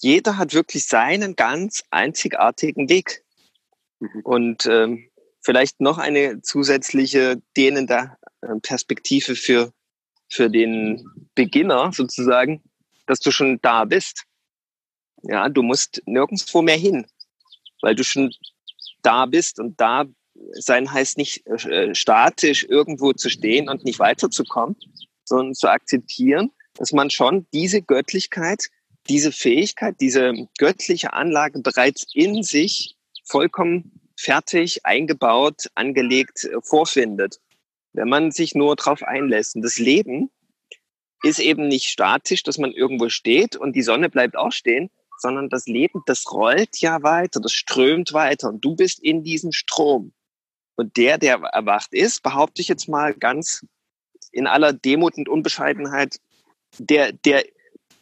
jeder 0.00 0.36
hat 0.36 0.52
wirklich 0.52 0.86
seinen 0.86 1.36
ganz 1.36 1.84
einzigartigen 1.90 2.88
Weg. 2.88 3.24
Mhm. 4.00 4.20
Und 4.24 4.66
ähm, 4.66 5.08
vielleicht 5.40 5.80
noch 5.80 5.98
eine 5.98 6.42
zusätzliche 6.42 7.40
dehnende 7.56 8.16
äh, 8.42 8.56
Perspektive 8.60 9.36
für, 9.36 9.72
für 10.28 10.50
den 10.50 11.04
Beginner 11.34 11.92
sozusagen, 11.92 12.62
dass 13.10 13.18
du 13.18 13.32
schon 13.32 13.58
da 13.60 13.84
bist. 13.84 14.24
Ja, 15.22 15.48
du 15.48 15.62
musst 15.62 16.00
nirgendwo 16.06 16.62
mehr 16.62 16.76
hin, 16.76 17.06
weil 17.82 17.96
du 17.96 18.04
schon 18.04 18.32
da 19.02 19.26
bist 19.26 19.58
und 19.58 19.80
da 19.80 20.04
sein 20.52 20.90
heißt 20.90 21.18
nicht 21.18 21.44
äh, 21.46 21.94
statisch 21.94 22.64
irgendwo 22.64 23.12
zu 23.12 23.28
stehen 23.28 23.68
und 23.68 23.84
nicht 23.84 23.98
weiterzukommen, 23.98 24.76
sondern 25.24 25.54
zu 25.54 25.68
akzeptieren, 25.68 26.52
dass 26.74 26.92
man 26.92 27.10
schon 27.10 27.46
diese 27.52 27.82
Göttlichkeit, 27.82 28.68
diese 29.08 29.32
Fähigkeit, 29.32 29.96
diese 30.00 30.32
göttliche 30.56 31.12
Anlage 31.12 31.60
bereits 31.60 32.06
in 32.14 32.42
sich 32.44 32.96
vollkommen 33.24 34.00
fertig, 34.16 34.86
eingebaut, 34.86 35.64
angelegt 35.74 36.44
äh, 36.44 36.60
vorfindet. 36.62 37.40
Wenn 37.92 38.08
man 38.08 38.30
sich 38.30 38.54
nur 38.54 38.76
darauf 38.76 39.02
einlässt. 39.02 39.56
Und 39.56 39.62
das 39.62 39.78
Leben 39.78 40.30
ist 41.22 41.38
eben 41.38 41.68
nicht 41.68 41.88
statisch, 41.88 42.42
dass 42.42 42.58
man 42.58 42.72
irgendwo 42.72 43.08
steht 43.08 43.56
und 43.56 43.74
die 43.74 43.82
Sonne 43.82 44.08
bleibt 44.08 44.36
auch 44.36 44.52
stehen, 44.52 44.90
sondern 45.18 45.48
das 45.48 45.66
Leben, 45.66 46.02
das 46.06 46.32
rollt 46.32 46.78
ja 46.80 47.02
weiter, 47.02 47.40
das 47.40 47.52
strömt 47.52 48.12
weiter 48.12 48.48
und 48.48 48.64
du 48.64 48.74
bist 48.74 49.00
in 49.02 49.22
diesem 49.22 49.52
Strom. 49.52 50.12
Und 50.76 50.96
der, 50.96 51.18
der 51.18 51.36
erwacht 51.40 51.92
ist, 51.92 52.22
behaupte 52.22 52.62
ich 52.62 52.68
jetzt 52.68 52.88
mal 52.88 53.12
ganz 53.12 53.66
in 54.32 54.46
aller 54.46 54.72
Demut 54.72 55.18
und 55.18 55.28
Unbescheidenheit, 55.28 56.20
der, 56.78 57.12
der, 57.12 57.44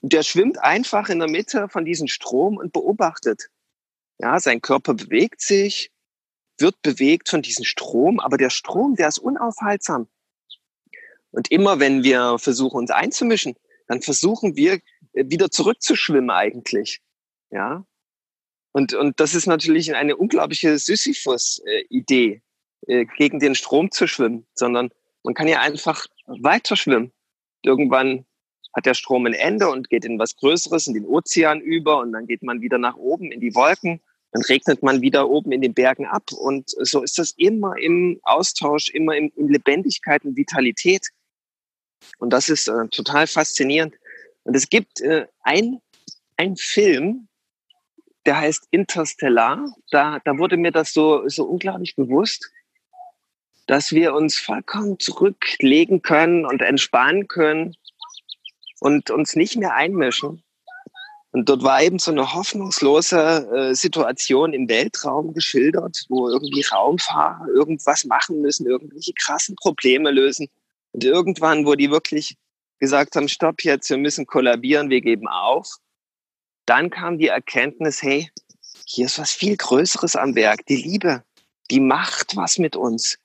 der 0.02 0.22
schwimmt 0.22 0.58
einfach 0.62 1.08
in 1.08 1.18
der 1.18 1.28
Mitte 1.28 1.68
von 1.68 1.84
diesem 1.84 2.06
Strom 2.06 2.56
und 2.56 2.72
beobachtet. 2.72 3.48
Ja, 4.18 4.38
sein 4.38 4.60
Körper 4.60 4.94
bewegt 4.94 5.40
sich, 5.40 5.90
wird 6.58 6.80
bewegt 6.82 7.28
von 7.28 7.42
diesem 7.42 7.64
Strom, 7.64 8.20
aber 8.20 8.36
der 8.36 8.50
Strom, 8.50 8.94
der 8.94 9.08
ist 9.08 9.18
unaufhaltsam. 9.18 10.08
Und 11.30 11.50
immer 11.50 11.80
wenn 11.80 12.02
wir 12.02 12.38
versuchen, 12.38 12.78
uns 12.78 12.90
einzumischen, 12.90 13.54
dann 13.86 14.02
versuchen 14.02 14.56
wir 14.56 14.74
äh, 15.12 15.24
wieder 15.26 15.50
zurückzuschwimmen 15.50 16.30
eigentlich. 16.30 17.00
Ja. 17.50 17.84
Und, 18.72 18.94
und 18.94 19.18
das 19.20 19.34
ist 19.34 19.46
natürlich 19.46 19.94
eine 19.94 20.16
unglaubliche 20.16 20.78
Sisyphus-Idee, 20.78 22.42
äh, 22.86 23.06
gegen 23.16 23.40
den 23.40 23.54
Strom 23.54 23.90
zu 23.90 24.06
schwimmen, 24.06 24.46
sondern 24.54 24.90
man 25.24 25.34
kann 25.34 25.48
ja 25.48 25.60
einfach 25.60 26.06
weiter 26.26 26.76
schwimmen. 26.76 27.12
Irgendwann 27.62 28.24
hat 28.74 28.86
der 28.86 28.94
Strom 28.94 29.26
ein 29.26 29.32
Ende 29.32 29.68
und 29.68 29.90
geht 29.90 30.04
in 30.04 30.18
was 30.18 30.36
Größeres, 30.36 30.86
in 30.86 30.94
den 30.94 31.06
Ozean 31.06 31.60
über 31.60 31.98
und 31.98 32.12
dann 32.12 32.26
geht 32.26 32.42
man 32.42 32.60
wieder 32.60 32.78
nach 32.78 32.96
oben 32.96 33.32
in 33.32 33.40
die 33.40 33.54
Wolken. 33.54 34.00
Dann 34.32 34.42
regnet 34.42 34.82
man 34.82 35.00
wieder 35.00 35.28
oben 35.28 35.52
in 35.52 35.62
den 35.62 35.74
Bergen 35.74 36.06
ab. 36.06 36.30
Und 36.32 36.68
so 36.68 37.02
ist 37.02 37.18
das 37.18 37.32
immer 37.36 37.76
im 37.78 38.20
Austausch, 38.22 38.90
immer 38.90 39.16
in, 39.16 39.30
in 39.30 39.48
Lebendigkeit 39.48 40.24
und 40.24 40.36
Vitalität. 40.36 41.08
Und 42.18 42.30
das 42.30 42.48
ist 42.48 42.68
äh, 42.68 42.88
total 42.88 43.26
faszinierend. 43.26 43.94
Und 44.44 44.54
es 44.54 44.68
gibt 44.68 45.00
äh, 45.00 45.26
ein, 45.42 45.80
ein 46.36 46.56
Film, 46.56 47.28
der 48.26 48.38
heißt 48.38 48.66
Interstellar. 48.70 49.74
Da, 49.90 50.20
da 50.24 50.38
wurde 50.38 50.56
mir 50.56 50.72
das 50.72 50.92
so, 50.92 51.28
so 51.28 51.44
unglaublich 51.44 51.96
bewusst, 51.96 52.50
dass 53.66 53.92
wir 53.92 54.14
uns 54.14 54.36
vollkommen 54.38 54.98
zurücklegen 54.98 56.02
können 56.02 56.44
und 56.44 56.62
entspannen 56.62 57.28
können 57.28 57.76
und 58.80 59.10
uns 59.10 59.36
nicht 59.36 59.56
mehr 59.56 59.74
einmischen. 59.74 60.42
Und 61.30 61.48
dort 61.48 61.62
war 61.62 61.82
eben 61.82 61.98
so 61.98 62.10
eine 62.10 62.32
hoffnungslose 62.32 63.48
äh, 63.54 63.74
Situation 63.74 64.54
im 64.54 64.68
Weltraum 64.68 65.34
geschildert, 65.34 66.06
wo 66.08 66.28
irgendwie 66.28 66.62
Raumfahrer 66.62 67.46
irgendwas 67.54 68.06
machen 68.06 68.40
müssen, 68.40 68.66
irgendwelche 68.66 69.12
krassen 69.12 69.54
Probleme 69.56 70.10
lösen. 70.10 70.48
Und 70.98 71.04
irgendwann, 71.04 71.64
wo 71.64 71.76
die 71.76 71.92
wirklich 71.92 72.36
gesagt 72.80 73.14
haben, 73.14 73.28
stopp 73.28 73.62
jetzt, 73.62 73.88
wir 73.88 73.98
müssen 73.98 74.26
kollabieren, 74.26 74.90
wir 74.90 75.00
geben 75.00 75.28
auf. 75.28 75.76
Dann 76.66 76.90
kam 76.90 77.18
die 77.18 77.28
Erkenntnis, 77.28 78.02
hey, 78.02 78.28
hier 78.84 79.06
ist 79.06 79.16
was 79.16 79.30
viel 79.30 79.56
Größeres 79.56 80.16
am 80.16 80.34
Werk. 80.34 80.66
Die 80.66 80.74
Liebe, 80.74 81.22
die 81.70 81.78
macht 81.78 82.34
was 82.34 82.58
mit 82.58 82.74
uns. 82.74 83.16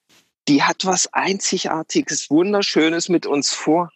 Die 0.47 0.61
hat 0.61 0.85
was 0.85 1.11
Einzigartiges, 1.13 2.29
Wunderschönes 2.29 3.09
mit 3.09 3.25
uns 3.25 3.51
vor. 3.51 3.89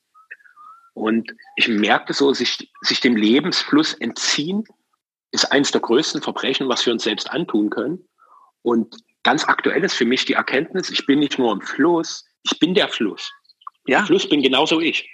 Und 0.93 1.33
ich 1.55 1.67
merkte 1.67 2.13
so, 2.13 2.33
sich, 2.33 2.71
sich 2.81 2.99
dem 3.01 3.15
Lebensfluss 3.15 3.93
entziehen 3.95 4.63
ist 5.31 5.51
eines 5.51 5.71
der 5.71 5.81
größten 5.81 6.21
Verbrechen, 6.21 6.69
was 6.69 6.85
wir 6.85 6.93
uns 6.93 7.03
selbst 7.03 7.29
antun 7.31 7.71
können. 7.71 8.07
Und 8.61 8.95
ganz 9.23 9.45
aktuell 9.45 9.83
ist 9.83 9.95
für 9.95 10.05
mich 10.05 10.25
die 10.25 10.33
Erkenntnis, 10.33 10.91
ich 10.91 11.05
bin 11.07 11.19
nicht 11.19 11.39
nur 11.39 11.51
im 11.51 11.61
Fluss, 11.61 12.23
ich 12.43 12.59
bin 12.59 12.75
der 12.75 12.87
Fluss. 12.87 13.31
Ja. 13.87 13.99
Der 13.99 14.07
Fluss 14.07 14.29
bin 14.29 14.43
genauso 14.43 14.79
ich. 14.79 15.09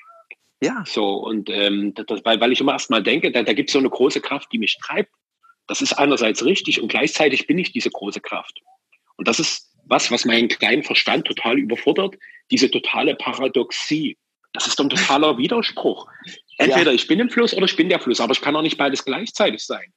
Ja. 0.61 0.83
So, 0.85 1.13
und 1.13 1.49
ähm, 1.49 1.93
das, 1.93 2.23
weil, 2.25 2.41
weil 2.41 2.51
ich 2.51 2.59
immer 2.59 2.73
erst 2.73 2.89
mal 2.89 3.01
denke, 3.01 3.31
da, 3.31 3.43
da 3.43 3.53
gibt 3.53 3.69
es 3.69 3.73
so 3.73 3.79
eine 3.79 3.89
große 3.89 4.19
Kraft, 4.19 4.49
die 4.51 4.59
mich 4.59 4.77
treibt. 4.81 5.11
Das 5.69 5.83
ist 5.83 5.93
einerseits 5.93 6.43
richtig 6.43 6.81
und 6.81 6.87
gleichzeitig 6.87 7.45
bin 7.45 7.59
ich 7.59 7.71
diese 7.71 7.91
große 7.91 8.21
Kraft. 8.21 8.59
Und 9.17 9.27
das 9.27 9.39
ist 9.39 9.69
was, 9.85 10.09
was 10.09 10.25
meinen 10.25 10.47
kleinen 10.47 10.81
Verstand 10.81 11.25
total 11.25 11.59
überfordert, 11.59 12.15
diese 12.49 12.71
totale 12.71 13.15
Paradoxie. 13.15 14.17
Das 14.51 14.65
ist 14.65 14.79
doch 14.79 14.85
ein 14.85 14.89
totaler 14.89 15.37
Widerspruch. 15.37 16.07
Entweder 16.57 16.89
ja. 16.89 16.95
ich 16.95 17.05
bin 17.05 17.19
im 17.19 17.29
Fluss 17.29 17.53
oder 17.53 17.65
ich 17.65 17.75
bin 17.75 17.87
der 17.87 17.99
Fluss, 17.99 18.19
aber 18.19 18.31
ich 18.31 18.41
kann 18.41 18.55
auch 18.55 18.63
nicht 18.63 18.77
beides 18.77 19.05
gleichzeitig 19.05 19.63
sein. 19.63 19.93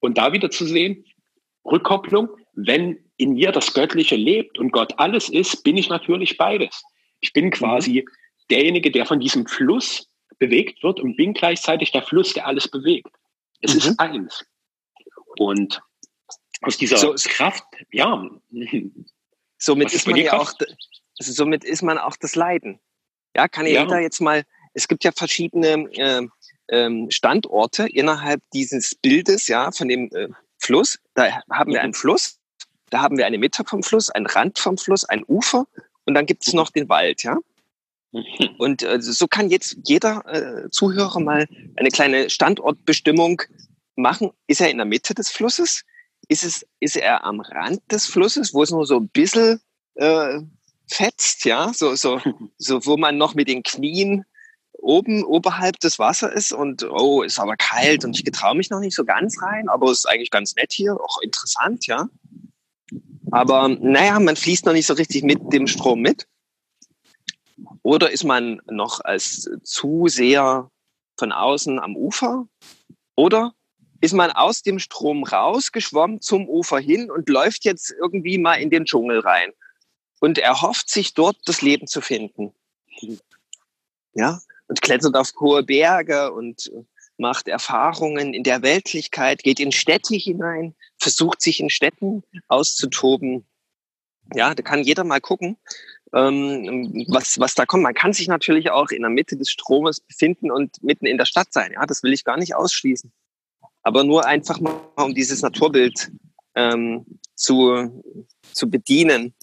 Und 0.00 0.18
da 0.18 0.32
wieder 0.32 0.50
zu 0.50 0.66
sehen, 0.66 1.04
Rückkopplung, 1.64 2.28
wenn 2.54 2.98
in 3.16 3.34
mir 3.34 3.52
das 3.52 3.72
Göttliche 3.74 4.16
lebt 4.16 4.58
und 4.58 4.72
Gott 4.72 4.98
alles 4.98 5.28
ist, 5.28 5.62
bin 5.62 5.76
ich 5.76 5.88
natürlich 5.88 6.36
beides. 6.36 6.82
Ich 7.20 7.32
bin 7.32 7.52
quasi 7.52 8.02
mhm. 8.02 8.08
derjenige, 8.50 8.90
der 8.90 9.06
von 9.06 9.20
diesem 9.20 9.46
Fluss 9.46 10.08
bewegt 10.40 10.82
wird 10.82 10.98
und 10.98 11.14
bin 11.14 11.32
gleichzeitig 11.32 11.92
der 11.92 12.02
Fluss, 12.02 12.32
der 12.32 12.48
alles 12.48 12.66
bewegt. 12.66 13.14
Es 13.60 13.74
mhm. 13.74 13.78
ist 13.78 14.00
eins. 14.00 14.44
Und 15.38 15.82
aus 16.62 16.76
dieser 16.76 16.96
so, 16.96 17.14
Kraft, 17.14 17.64
ja. 17.90 18.28
Somit 19.58 19.92
ist, 19.92 20.06
man 20.06 20.16
ja 20.16 20.32
auch, 20.34 20.52
also 21.18 21.32
somit 21.32 21.64
ist 21.64 21.82
man 21.82 21.98
auch 21.98 22.16
das 22.16 22.34
Leiden. 22.34 22.80
Ja, 23.34 23.48
kann 23.48 23.66
ja. 23.66 23.82
jeder 23.82 24.00
jetzt 24.00 24.20
mal, 24.20 24.44
es 24.74 24.88
gibt 24.88 25.04
ja 25.04 25.12
verschiedene 25.12 25.88
äh, 25.92 26.26
ähm, 26.68 27.10
Standorte 27.10 27.86
innerhalb 27.88 28.42
dieses 28.52 28.94
Bildes, 28.94 29.48
ja, 29.48 29.70
von 29.72 29.88
dem 29.88 30.10
äh, 30.12 30.28
Fluss. 30.58 30.98
Da 31.14 31.42
haben 31.50 31.72
wir 31.72 31.82
einen 31.82 31.94
Fluss, 31.94 32.38
da 32.90 33.00
haben 33.00 33.18
wir 33.18 33.26
eine 33.26 33.38
Mitte 33.38 33.64
vom 33.64 33.82
Fluss, 33.82 34.10
einen 34.10 34.26
Rand 34.26 34.58
vom 34.58 34.78
Fluss, 34.78 35.04
ein 35.04 35.24
Ufer 35.26 35.66
und 36.04 36.14
dann 36.14 36.26
gibt 36.26 36.46
es 36.46 36.52
noch 36.52 36.70
den 36.70 36.88
Wald, 36.88 37.22
ja. 37.22 37.38
Und 38.58 38.82
äh, 38.82 39.00
so 39.00 39.26
kann 39.26 39.48
jetzt 39.48 39.76
jeder 39.84 40.22
äh, 40.26 40.70
Zuhörer 40.70 41.18
mal 41.18 41.46
eine 41.76 41.88
kleine 41.88 42.28
Standortbestimmung 42.28 43.42
machen. 43.96 44.30
Ist 44.46 44.60
er 44.60 44.70
in 44.70 44.78
der 44.78 44.86
Mitte 44.86 45.14
des 45.14 45.30
Flusses? 45.30 45.82
Ist, 46.28 46.44
es, 46.44 46.66
ist 46.80 46.96
er 46.96 47.24
am 47.24 47.40
Rand 47.40 47.80
des 47.90 48.06
Flusses, 48.06 48.54
wo 48.54 48.62
es 48.62 48.70
nur 48.70 48.86
so 48.86 48.98
ein 48.98 49.08
bisschen 49.08 49.60
äh, 49.94 50.40
fetzt, 50.88 51.44
ja, 51.44 51.72
so, 51.74 51.94
so, 51.94 52.20
so, 52.58 52.84
wo 52.86 52.96
man 52.96 53.16
noch 53.16 53.34
mit 53.34 53.48
den 53.48 53.62
Knien 53.62 54.24
oben 54.72 55.24
oberhalb 55.24 55.78
des 55.80 55.98
Wassers 55.98 56.32
ist 56.34 56.52
und 56.52 56.82
oh, 56.84 57.22
ist 57.22 57.38
aber 57.38 57.56
kalt 57.56 58.04
und 58.04 58.16
ich 58.16 58.24
getraue 58.24 58.56
mich 58.56 58.70
noch 58.70 58.80
nicht 58.80 58.96
so 58.96 59.04
ganz 59.04 59.40
rein, 59.40 59.68
aber 59.68 59.90
es 59.90 59.98
ist 59.98 60.06
eigentlich 60.06 60.30
ganz 60.30 60.56
nett 60.56 60.72
hier, 60.72 60.94
auch 60.94 61.20
interessant, 61.22 61.86
ja. 61.86 62.08
Aber 63.30 63.68
naja, 63.68 64.18
man 64.18 64.36
fließt 64.36 64.66
noch 64.66 64.72
nicht 64.72 64.86
so 64.86 64.94
richtig 64.94 65.22
mit 65.22 65.52
dem 65.52 65.66
Strom 65.66 66.00
mit. 66.00 66.26
Oder 67.82 68.10
ist 68.10 68.24
man 68.24 68.60
noch 68.66 69.00
als 69.00 69.48
Zuseher 69.62 70.70
von 71.16 71.32
außen 71.32 71.78
am 71.78 71.96
Ufer? 71.96 72.46
Oder 73.14 73.54
ist 74.02 74.14
man 74.14 74.32
aus 74.32 74.62
dem 74.62 74.80
Strom 74.80 75.22
rausgeschwommen 75.22 76.20
zum 76.20 76.48
Ufer 76.48 76.80
hin 76.80 77.08
und 77.08 77.28
läuft 77.28 77.64
jetzt 77.64 77.92
irgendwie 77.92 78.36
mal 78.36 78.56
in 78.56 78.68
den 78.68 78.84
Dschungel 78.84 79.20
rein 79.20 79.52
und 80.20 80.38
erhofft 80.38 80.90
sich 80.90 81.14
dort 81.14 81.36
das 81.46 81.62
Leben 81.62 81.86
zu 81.86 82.00
finden? 82.00 82.52
Ja, 84.12 84.40
und 84.66 84.82
klettert 84.82 85.14
auf 85.14 85.30
hohe 85.38 85.62
Berge 85.62 86.32
und 86.32 86.70
macht 87.16 87.46
Erfahrungen 87.46 88.34
in 88.34 88.42
der 88.42 88.62
Weltlichkeit, 88.62 89.44
geht 89.44 89.60
in 89.60 89.70
Städte 89.70 90.16
hinein, 90.16 90.74
versucht 90.98 91.40
sich 91.40 91.60
in 91.60 91.70
Städten 91.70 92.24
auszutoben. 92.48 93.46
Ja, 94.34 94.52
da 94.52 94.64
kann 94.64 94.82
jeder 94.82 95.04
mal 95.04 95.20
gucken, 95.20 95.58
ähm, 96.12 97.06
was, 97.06 97.38
was 97.38 97.54
da 97.54 97.66
kommt. 97.66 97.84
Man 97.84 97.94
kann 97.94 98.12
sich 98.12 98.26
natürlich 98.26 98.70
auch 98.70 98.90
in 98.90 99.02
der 99.02 99.10
Mitte 99.10 99.36
des 99.36 99.48
Stromes 99.48 100.00
befinden 100.00 100.50
und 100.50 100.82
mitten 100.82 101.06
in 101.06 101.18
der 101.18 101.24
Stadt 101.24 101.52
sein. 101.52 101.72
Ja, 101.74 101.86
das 101.86 102.02
will 102.02 102.12
ich 102.12 102.24
gar 102.24 102.36
nicht 102.36 102.56
ausschließen. 102.56 103.12
Aber 103.82 104.04
nur 104.04 104.26
einfach 104.26 104.60
mal, 104.60 104.74
um 104.96 105.14
dieses 105.14 105.42
Naturbild 105.42 106.10
ähm, 106.54 107.04
zu, 107.34 108.02
zu 108.52 108.70
bedienen. 108.70 109.34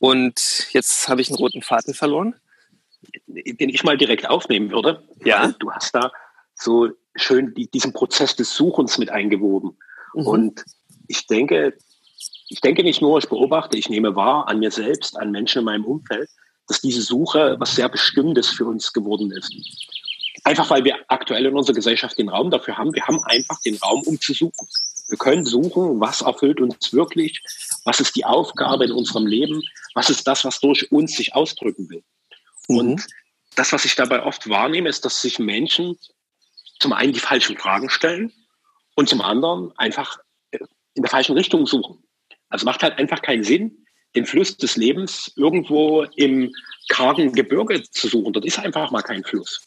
Und 0.00 0.66
jetzt 0.72 1.08
habe 1.08 1.20
ich 1.20 1.28
einen 1.28 1.38
roten 1.38 1.62
Faden 1.62 1.94
verloren. 1.94 2.34
Den 3.26 3.68
ich 3.68 3.84
mal 3.84 3.96
direkt 3.96 4.28
aufnehmen 4.28 4.70
würde. 4.70 5.06
Ja. 5.24 5.52
Du 5.58 5.70
hast 5.70 5.94
da 5.94 6.10
so 6.54 6.90
schön 7.14 7.54
die, 7.54 7.70
diesen 7.70 7.92
Prozess 7.92 8.34
des 8.34 8.54
Suchens 8.54 8.98
mit 8.98 9.10
eingewoben. 9.10 9.76
Mhm. 10.14 10.26
Und 10.26 10.64
ich 11.06 11.26
denke, 11.26 11.74
ich 12.48 12.60
denke 12.60 12.82
nicht 12.82 13.00
nur, 13.02 13.18
ich 13.18 13.28
beobachte, 13.28 13.76
ich 13.76 13.88
nehme 13.88 14.16
wahr 14.16 14.48
an 14.48 14.58
mir 14.58 14.70
selbst, 14.70 15.18
an 15.18 15.30
Menschen 15.30 15.60
in 15.60 15.64
meinem 15.64 15.84
Umfeld, 15.84 16.28
dass 16.66 16.80
diese 16.80 17.02
Suche 17.02 17.56
was 17.58 17.74
sehr 17.74 17.88
Bestimmtes 17.88 18.48
für 18.48 18.66
uns 18.66 18.92
geworden 18.92 19.30
ist. 19.32 19.54
Einfach 20.44 20.68
weil 20.68 20.84
wir 20.84 20.98
aktuell 21.08 21.46
in 21.46 21.56
unserer 21.56 21.74
Gesellschaft 21.74 22.18
den 22.18 22.28
Raum 22.28 22.50
dafür 22.50 22.76
haben. 22.76 22.94
Wir 22.94 23.06
haben 23.06 23.22
einfach 23.24 23.60
den 23.62 23.76
Raum, 23.76 24.02
um 24.02 24.20
zu 24.20 24.34
suchen. 24.34 24.68
Wir 25.08 25.18
können 25.18 25.44
suchen, 25.44 26.00
was 26.00 26.20
erfüllt 26.20 26.60
uns 26.60 26.92
wirklich, 26.92 27.40
was 27.84 28.00
ist 28.00 28.14
die 28.14 28.24
Aufgabe 28.24 28.84
in 28.84 28.92
unserem 28.92 29.26
Leben, 29.26 29.62
was 29.94 30.10
ist 30.10 30.26
das, 30.26 30.44
was 30.44 30.60
durch 30.60 30.92
uns 30.92 31.16
sich 31.16 31.34
ausdrücken 31.34 31.88
will. 31.88 32.04
Mhm. 32.68 32.78
Und 32.78 33.06
das, 33.54 33.72
was 33.72 33.84
ich 33.84 33.94
dabei 33.94 34.22
oft 34.22 34.48
wahrnehme, 34.48 34.88
ist, 34.88 35.04
dass 35.04 35.22
sich 35.22 35.38
Menschen 35.38 35.98
zum 36.78 36.92
einen 36.92 37.12
die 37.12 37.20
falschen 37.20 37.56
Fragen 37.56 37.88
stellen 37.88 38.32
und 38.96 39.08
zum 39.08 39.20
anderen 39.20 39.72
einfach 39.78 40.18
äh, 40.50 40.58
in 40.94 41.02
der 41.02 41.10
falschen 41.10 41.36
Richtung 41.36 41.66
suchen. 41.66 42.02
Also 42.48 42.66
macht 42.66 42.82
halt 42.82 42.98
einfach 42.98 43.22
keinen 43.22 43.44
Sinn, 43.44 43.86
den 44.14 44.26
Fluss 44.26 44.56
des 44.56 44.76
Lebens 44.76 45.32
irgendwo 45.36 46.02
im 46.16 46.52
kargen 46.88 47.32
Gebirge 47.32 47.82
zu 47.82 48.08
suchen. 48.08 48.32
Dort 48.32 48.44
ist 48.44 48.58
einfach 48.58 48.90
mal 48.90 49.02
kein 49.02 49.24
Fluss. 49.24 49.60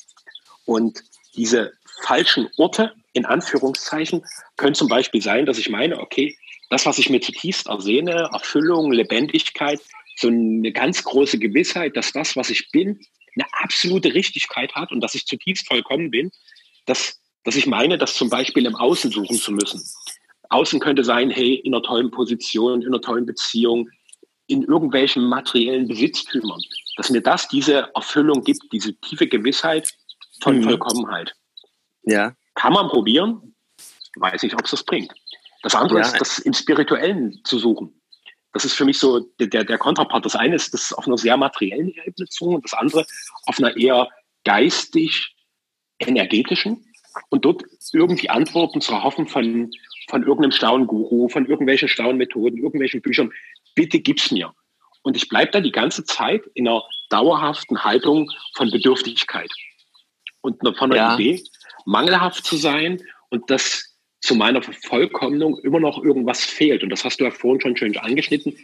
Und 0.68 1.02
diese 1.36 1.72
falschen 2.04 2.50
Orte, 2.58 2.94
in 3.14 3.26
Anführungszeichen, 3.26 4.24
können 4.58 4.76
zum 4.76 4.90
Beispiel 4.90 5.22
sein, 5.22 5.46
dass 5.46 5.58
ich 5.58 5.70
meine, 5.70 6.00
okay, 6.00 6.38
das, 6.70 6.86
was 6.86 7.00
ich 7.00 7.10
mir 7.10 7.22
zutiefst 7.22 7.68
ersehne, 7.68 8.30
Erfüllung, 8.34 8.92
Lebendigkeit, 8.92 9.80
so 10.18 10.28
eine 10.28 10.74
ganz 10.74 11.04
große 11.04 11.40
Gewissheit, 11.40 11.96
dass 11.96 12.12
das, 12.12 12.36
was 12.36 12.50
ich 12.50 12.70
bin, 12.72 13.00
eine 13.36 13.46
absolute 13.64 14.14
Richtigkeit 14.14 14.76
hat 14.76 14.92
und 14.92 15.00
dass 15.00 15.16
ich 15.16 15.26
zutiefst 15.26 15.68
vollkommen 15.68 16.12
bin, 16.12 16.32
dass, 16.86 17.18
dass 17.46 17.56
ich 17.56 17.66
meine, 17.66 17.98
das 17.98 18.16
zum 18.16 18.30
Beispiel 18.30 18.66
im 18.66 18.76
Außen 18.76 19.12
suchen 19.12 19.38
zu 19.38 19.54
müssen. 19.54 19.82
Außen 20.50 20.82
könnte 20.82 21.06
sein, 21.06 21.30
hey, 21.30 21.56
in 21.56 21.74
einer 21.74 21.84
tollen 21.84 22.12
Position, 22.12 22.82
in 22.82 22.88
einer 22.88 23.02
tollen 23.02 23.26
Beziehung, 23.26 23.90
in 24.48 24.64
irgendwelchen 24.64 25.24
materiellen 25.24 25.88
Besitztümern, 25.88 26.60
dass 26.98 27.10
mir 27.10 27.22
das 27.22 27.48
diese 27.48 27.90
Erfüllung 27.96 28.44
gibt, 28.44 28.64
diese 28.74 28.94
tiefe 28.96 29.28
Gewissheit 29.28 29.94
von 30.42 30.58
mhm. 30.58 30.64
Vollkommenheit. 30.64 31.34
Ja. 32.04 32.34
Kann 32.56 32.74
man 32.74 32.88
probieren, 32.88 33.56
weiß 34.16 34.44
nicht, 34.44 34.56
ob 34.56 34.66
es 34.66 34.72
das 34.72 34.84
bringt. 34.84 35.14
Das 35.64 35.76
andere 35.76 36.00
ja. 36.00 36.06
ist, 36.06 36.20
das 36.20 36.40
im 36.40 36.54
Spirituellen 36.54 37.42
zu 37.44 37.60
suchen. 37.60 38.02
Das 38.54 38.66
ist 38.66 38.74
für 38.74 38.86
mich 38.86 38.98
so 38.98 39.20
der, 39.40 39.64
der 39.64 39.78
Kontrapart. 39.78 40.26
Das 40.26 40.36
eine 40.36 40.56
ist, 40.56 40.74
das 40.74 40.94
auf 40.94 41.08
einer 41.08 41.18
sehr 41.18 41.38
materiellen 41.38 41.90
Ebene 41.90 42.28
zu 42.28 42.46
suchen, 42.46 42.62
das 42.62 42.74
andere 42.74 43.06
auf 43.46 43.60
einer 43.60 43.76
eher 43.76 44.10
geistig 44.46 45.36
energetischen 46.00 46.86
und 47.30 47.46
dort 47.46 47.64
irgendwie 47.94 48.30
Antworten 48.30 48.82
zu 48.82 48.94
erhoffen 48.94 49.28
von, 49.28 49.72
von 50.10 50.24
irgendeinem 50.24 50.52
Staunenguru, 50.52 51.30
von 51.30 51.46
irgendwelchen 51.46 51.90
Staunmethoden, 51.90 52.58
irgendwelchen 52.58 53.02
Büchern. 53.02 53.32
Bitte 53.76 54.00
gib's 54.00 54.32
mir. 54.32 54.54
Und 55.04 55.16
ich 55.18 55.30
bleibe 55.30 55.52
da 55.52 55.62
die 55.62 55.72
ganze 55.72 56.04
Zeit 56.06 56.44
in 56.54 56.68
einer 56.68 56.84
dauerhaften 57.10 57.84
Haltung 57.84 58.32
von 58.56 58.72
Bedürftigkeit 58.72 59.52
und 60.48 60.78
von 60.78 60.90
der 60.90 60.98
ja. 60.98 61.16
Idee, 61.16 61.44
mangelhaft 61.86 62.46
zu 62.46 62.58
sein 62.58 63.02
und 63.30 63.50
dass 63.52 63.96
zu 64.22 64.36
meiner 64.36 64.62
Vervollkommnung 64.62 65.60
immer 65.60 65.80
noch 65.80 66.04
irgendwas 66.04 66.44
fehlt. 66.44 66.84
Und 66.84 66.90
das 66.90 67.04
hast 67.04 67.20
du 67.20 67.26
ja 67.26 67.32
vorhin 67.32 67.62
schon 67.62 67.78
schön 67.78 67.98
angeschnitten. 67.98 68.58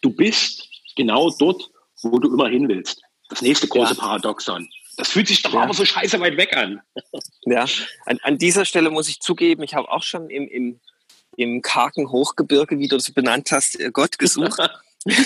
Du 0.00 0.10
bist 0.10 0.68
genau 0.96 1.30
dort, 1.30 1.70
wo 2.02 2.18
du 2.18 2.32
immer 2.32 2.48
hin 2.48 2.68
willst. 2.68 3.02
Das 3.28 3.42
nächste 3.42 3.68
große 3.68 3.94
ja. 3.94 4.00
Paradoxon. 4.00 4.68
Das 4.96 5.10
fühlt 5.10 5.28
sich 5.28 5.42
doch 5.42 5.54
ja. 5.54 5.62
aber 5.62 5.74
so 5.74 5.84
scheiße 5.84 6.20
weit 6.20 6.36
weg 6.36 6.56
an. 6.56 6.80
Ja, 7.42 7.66
an, 8.06 8.18
an 8.22 8.38
dieser 8.38 8.64
Stelle 8.64 8.90
muss 8.90 9.08
ich 9.08 9.20
zugeben, 9.20 9.62
ich 9.62 9.74
habe 9.74 9.90
auch 9.90 10.02
schon 10.02 10.30
im, 10.30 10.48
im, 10.48 10.80
im 11.36 11.62
kargen 11.62 12.10
Hochgebirge, 12.10 12.78
wie 12.78 12.88
du 12.88 12.96
es 12.96 13.12
benannt 13.12 13.50
hast, 13.50 13.78
äh, 13.80 13.90
Gott 13.92 14.18
gesucht. 14.18 14.58
und 15.04 15.20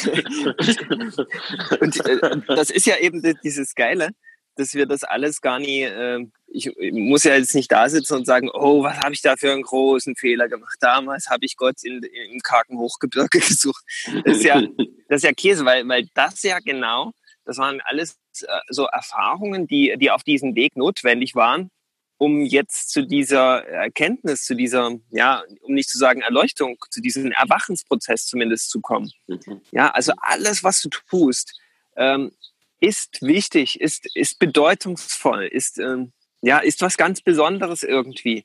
äh, 2.06 2.40
das 2.48 2.70
ist 2.70 2.86
ja 2.86 2.96
eben 2.96 3.22
dieses 3.44 3.76
Geile, 3.76 4.10
dass 4.58 4.74
wir 4.74 4.86
das 4.86 5.04
alles 5.04 5.40
gar 5.40 5.58
nie, 5.58 5.82
äh, 5.82 6.26
ich, 6.48 6.66
ich, 6.66 6.92
muss 6.92 7.24
ja 7.24 7.36
jetzt 7.36 7.54
nicht 7.54 7.70
da 7.70 7.88
sitzen 7.88 8.14
und 8.14 8.26
sagen, 8.26 8.50
oh, 8.52 8.82
was 8.82 8.98
habe 8.98 9.14
ich 9.14 9.22
da 9.22 9.36
für 9.36 9.52
einen 9.52 9.62
großen 9.62 10.16
Fehler 10.16 10.48
gemacht. 10.48 10.76
Damals 10.80 11.28
habe 11.28 11.44
ich 11.44 11.56
Gott 11.56 11.84
in, 11.84 12.02
im 12.02 12.40
kargen 12.40 12.78
Hochgebirge 12.78 13.38
gesucht. 13.38 13.84
Das 14.24 14.38
ist 14.38 14.44
ja, 14.44 14.60
das 15.08 15.18
ist 15.18 15.24
ja 15.24 15.32
Käse, 15.32 15.64
weil, 15.64 15.86
weil 15.88 16.08
das 16.14 16.42
ja 16.42 16.58
genau, 16.58 17.12
das 17.44 17.58
waren 17.58 17.80
alles 17.82 18.18
äh, 18.42 18.58
so 18.68 18.84
Erfahrungen, 18.86 19.66
die, 19.66 19.94
die 19.98 20.10
auf 20.10 20.24
diesem 20.24 20.54
Weg 20.56 20.76
notwendig 20.76 21.34
waren, 21.34 21.70
um 22.18 22.42
jetzt 22.42 22.90
zu 22.90 23.06
dieser 23.06 23.64
Erkenntnis, 23.64 24.44
zu 24.44 24.56
dieser, 24.56 24.90
ja, 25.10 25.44
um 25.62 25.74
nicht 25.74 25.88
zu 25.88 25.98
sagen 25.98 26.20
Erleuchtung, 26.20 26.76
zu 26.90 27.00
diesem 27.00 27.30
Erwachensprozess 27.30 28.26
zumindest 28.26 28.70
zu 28.70 28.80
kommen. 28.80 29.12
Mhm. 29.28 29.60
Ja, 29.70 29.90
also 29.90 30.12
alles, 30.20 30.64
was 30.64 30.82
du 30.82 30.88
tust, 30.88 31.60
ähm, 31.96 32.32
ist 32.80 33.22
wichtig, 33.22 33.80
ist, 33.80 34.06
ist 34.14 34.38
bedeutungsvoll, 34.38 35.46
ist, 35.46 35.78
ähm, 35.78 36.12
ja, 36.42 36.58
ist 36.58 36.82
was 36.82 36.96
ganz 36.96 37.20
Besonderes 37.20 37.82
irgendwie 37.82 38.44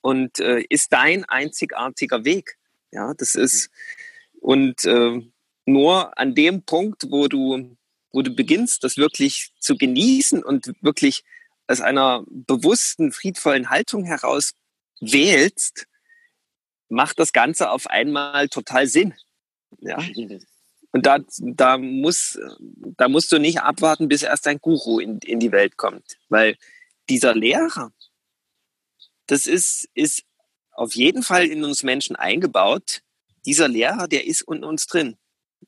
und 0.00 0.38
äh, 0.40 0.64
ist 0.68 0.92
dein 0.92 1.24
einzigartiger 1.24 2.24
Weg. 2.24 2.58
Ja, 2.90 3.14
das 3.14 3.34
ist 3.34 3.70
und 4.40 4.84
äh, 4.84 5.20
nur 5.64 6.18
an 6.18 6.34
dem 6.34 6.64
Punkt, 6.64 7.10
wo 7.10 7.28
du 7.28 7.76
wo 8.12 8.22
du 8.22 8.34
beginnst, 8.34 8.84
das 8.84 8.96
wirklich 8.96 9.52
zu 9.58 9.76
genießen 9.76 10.42
und 10.42 10.72
wirklich 10.82 11.24
aus 11.66 11.80
einer 11.80 12.24
bewussten, 12.26 13.12
friedvollen 13.12 13.70
Haltung 13.70 14.04
heraus 14.04 14.52
wählst, 15.00 15.86
macht 16.88 17.18
das 17.18 17.32
Ganze 17.32 17.70
auf 17.70 17.86
einmal 17.86 18.48
total 18.48 18.86
Sinn. 18.86 19.14
Ja. 19.80 19.98
Und 20.92 21.06
da, 21.06 21.18
da, 21.38 21.78
muss, 21.78 22.38
da 22.60 23.08
musst 23.08 23.32
du 23.32 23.38
nicht 23.38 23.60
abwarten, 23.60 24.08
bis 24.08 24.22
erst 24.22 24.46
ein 24.46 24.60
Guru 24.60 25.00
in, 25.00 25.18
in 25.20 25.40
die 25.40 25.50
Welt 25.50 25.76
kommt. 25.76 26.18
Weil 26.28 26.56
dieser 27.08 27.34
Lehrer, 27.34 27.92
das 29.26 29.46
ist, 29.46 29.88
ist 29.94 30.24
auf 30.70 30.94
jeden 30.94 31.22
Fall 31.22 31.46
in 31.46 31.64
uns 31.64 31.82
Menschen 31.82 32.14
eingebaut. 32.14 33.02
Dieser 33.46 33.68
Lehrer, 33.68 34.06
der 34.06 34.26
ist 34.26 34.42
in 34.42 34.64
uns 34.64 34.86
drin. 34.86 35.16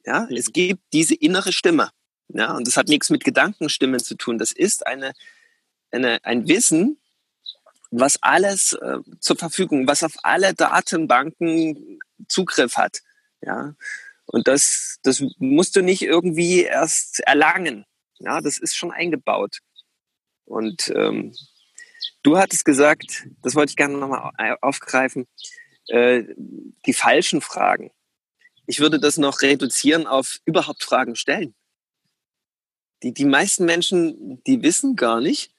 Ja, 0.04 0.28
es 0.30 0.52
gibt 0.52 0.82
diese 0.92 1.14
innere 1.14 1.52
Stimme. 1.52 1.90
Ja, 2.28 2.54
und 2.54 2.66
das 2.66 2.76
hat 2.76 2.88
nichts 2.88 3.10
mit 3.10 3.24
Gedankenstimmen 3.24 4.00
zu 4.00 4.16
tun. 4.16 4.38
Das 4.38 4.52
ist 4.52 4.86
eine, 4.86 5.12
eine, 5.90 6.22
ein 6.24 6.48
Wissen, 6.48 6.98
was 7.90 8.22
alles 8.22 8.72
äh, 8.74 8.98
zur 9.20 9.36
Verfügung, 9.36 9.86
was 9.86 10.02
auf 10.02 10.16
alle 10.22 10.52
Datenbanken 10.52 12.00
Zugriff 12.28 12.76
hat. 12.76 13.02
Ja, 13.40 13.74
und 14.26 14.48
das, 14.48 14.98
das 15.02 15.22
musst 15.38 15.76
du 15.76 15.82
nicht 15.82 16.02
irgendwie 16.02 16.62
erst 16.62 17.20
erlangen. 17.20 17.84
Ja, 18.18 18.40
das 18.40 18.58
ist 18.58 18.76
schon 18.76 18.90
eingebaut. 18.90 19.58
Und 20.44 20.92
ähm, 20.94 21.34
du 22.22 22.38
hattest 22.38 22.64
gesagt, 22.64 23.26
das 23.42 23.54
wollte 23.54 23.70
ich 23.70 23.76
gerne 23.76 23.96
nochmal 23.96 24.32
aufgreifen, 24.60 25.26
äh, 25.88 26.24
die 26.86 26.94
falschen 26.94 27.40
Fragen. 27.40 27.90
Ich 28.66 28.80
würde 28.80 28.98
das 28.98 29.18
noch 29.18 29.42
reduzieren 29.42 30.06
auf 30.06 30.38
überhaupt 30.44 30.82
Fragen 30.82 31.16
stellen 31.16 31.54
die, 33.04 33.12
die 33.12 33.26
meisten 33.26 33.66
Menschen, 33.66 34.42
die 34.44 34.62
wissen 34.62 34.96
gar 34.96 35.20
nicht, 35.20 35.52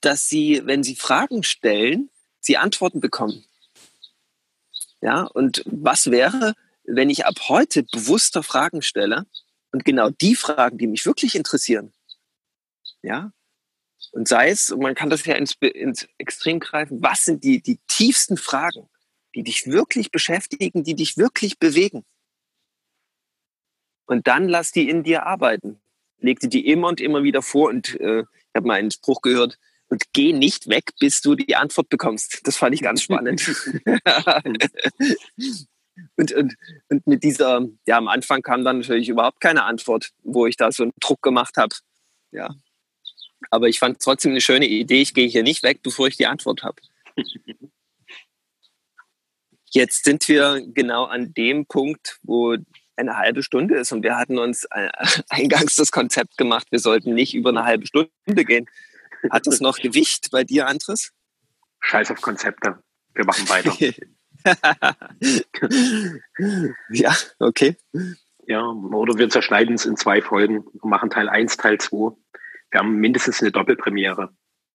dass 0.00 0.28
sie, 0.28 0.62
wenn 0.64 0.82
sie 0.82 0.96
Fragen 0.96 1.42
stellen, 1.42 2.10
sie 2.40 2.58
Antworten 2.58 3.00
bekommen. 3.00 3.44
Ja, 5.00 5.22
und 5.22 5.62
was 5.66 6.10
wäre, 6.10 6.54
wenn 6.86 7.10
ich 7.10 7.26
ab 7.26 7.34
heute 7.48 7.84
bewusster 7.84 8.42
Fragen 8.42 8.82
stelle 8.82 9.26
und 9.72 9.84
genau 9.84 10.10
die 10.10 10.34
Fragen, 10.34 10.78
die 10.78 10.86
mich 10.86 11.06
wirklich 11.06 11.34
interessieren, 11.34 11.92
ja, 13.02 13.32
und 14.12 14.28
sei 14.28 14.50
es, 14.50 14.74
man 14.76 14.94
kann 14.94 15.10
das 15.10 15.24
ja 15.26 15.34
ins, 15.34 15.54
ins 15.60 16.08
Extrem 16.18 16.60
greifen, 16.60 17.02
was 17.02 17.24
sind 17.24 17.44
die, 17.44 17.60
die 17.60 17.78
tiefsten 17.86 18.36
Fragen, 18.36 18.88
die 19.34 19.42
dich 19.42 19.66
wirklich 19.66 20.10
beschäftigen, 20.10 20.84
die 20.84 20.94
dich 20.94 21.16
wirklich 21.16 21.58
bewegen? 21.58 22.04
Und 24.06 24.26
dann 24.26 24.48
lass 24.48 24.72
die 24.72 24.88
in 24.88 25.02
dir 25.02 25.26
arbeiten 25.26 25.80
legte 26.18 26.48
die 26.48 26.68
immer 26.68 26.88
und 26.88 27.00
immer 27.00 27.22
wieder 27.22 27.42
vor 27.42 27.68
und 27.68 27.98
äh, 28.00 28.20
ich 28.20 28.54
habe 28.54 28.66
mal 28.66 28.74
einen 28.74 28.90
Spruch 28.90 29.22
gehört, 29.22 29.58
und 29.88 30.02
geh 30.12 30.32
nicht 30.32 30.68
weg, 30.68 30.90
bis 30.98 31.20
du 31.20 31.36
die 31.36 31.54
Antwort 31.54 31.88
bekommst. 31.88 32.44
Das 32.44 32.56
fand 32.56 32.74
ich 32.74 32.82
ganz 32.82 33.02
spannend. 33.02 33.40
Und, 36.16 36.32
und, 36.32 36.54
und 36.88 37.06
mit 37.06 37.22
dieser, 37.22 37.66
ja, 37.86 37.96
am 37.96 38.08
Anfang 38.08 38.42
kam 38.42 38.64
dann 38.64 38.80
natürlich 38.80 39.08
überhaupt 39.08 39.40
keine 39.40 39.64
Antwort, 39.64 40.10
wo 40.22 40.46
ich 40.46 40.56
da 40.56 40.70
so 40.72 40.84
einen 40.84 40.92
Druck 41.00 41.22
gemacht 41.22 41.56
habe. 41.56 41.74
Ja. 42.32 42.54
Aber 43.50 43.68
ich 43.68 43.78
fand 43.78 44.00
trotzdem 44.00 44.32
eine 44.32 44.40
schöne 44.40 44.66
Idee. 44.66 45.02
Ich 45.02 45.14
gehe 45.14 45.28
hier 45.28 45.42
nicht 45.42 45.62
weg, 45.62 45.80
bevor 45.82 46.08
ich 46.08 46.16
die 46.16 46.26
Antwort 46.26 46.62
habe. 46.62 46.80
Jetzt 49.70 50.04
sind 50.04 50.26
wir 50.28 50.62
genau 50.66 51.04
an 51.04 51.34
dem 51.34 51.66
Punkt, 51.66 52.18
wo 52.22 52.56
eine 52.96 53.16
halbe 53.18 53.42
Stunde 53.42 53.76
ist 53.76 53.92
und 53.92 54.02
wir 54.02 54.16
hatten 54.16 54.38
uns 54.38 54.64
äh, 54.70 54.88
eingangs 55.28 55.76
das 55.76 55.90
Konzept 55.92 56.38
gemacht, 56.38 56.66
wir 56.70 56.78
sollten 56.78 57.14
nicht 57.14 57.34
über 57.34 57.50
eine 57.50 57.64
halbe 57.64 57.86
Stunde 57.86 58.10
gehen. 58.26 58.66
Hat 59.30 59.46
das 59.46 59.60
noch 59.60 59.76
Gewicht 59.82 60.30
bei 60.30 60.44
dir, 60.44 60.66
Andres? 60.66 61.12
Scheiß 61.80 62.10
auf 62.10 62.20
Konzepte. 62.20 62.78
Wir 63.14 63.24
machen 63.24 63.48
weiter. 63.48 63.76
ja, 66.90 67.12
okay. 67.38 67.76
Ja, 68.46 68.68
oder 68.68 69.18
wir 69.18 69.28
zerschneiden 69.28 69.74
es 69.74 69.86
in 69.86 69.96
zwei 69.96 70.22
Folgen 70.22 70.60
und 70.60 70.84
machen 70.84 71.10
Teil 71.10 71.28
1, 71.28 71.56
Teil 71.56 71.78
2. 71.78 72.16
Wir 72.70 72.80
haben 72.80 72.96
mindestens 72.96 73.42
eine 73.42 73.52
Doppelpremiere. 73.52 74.30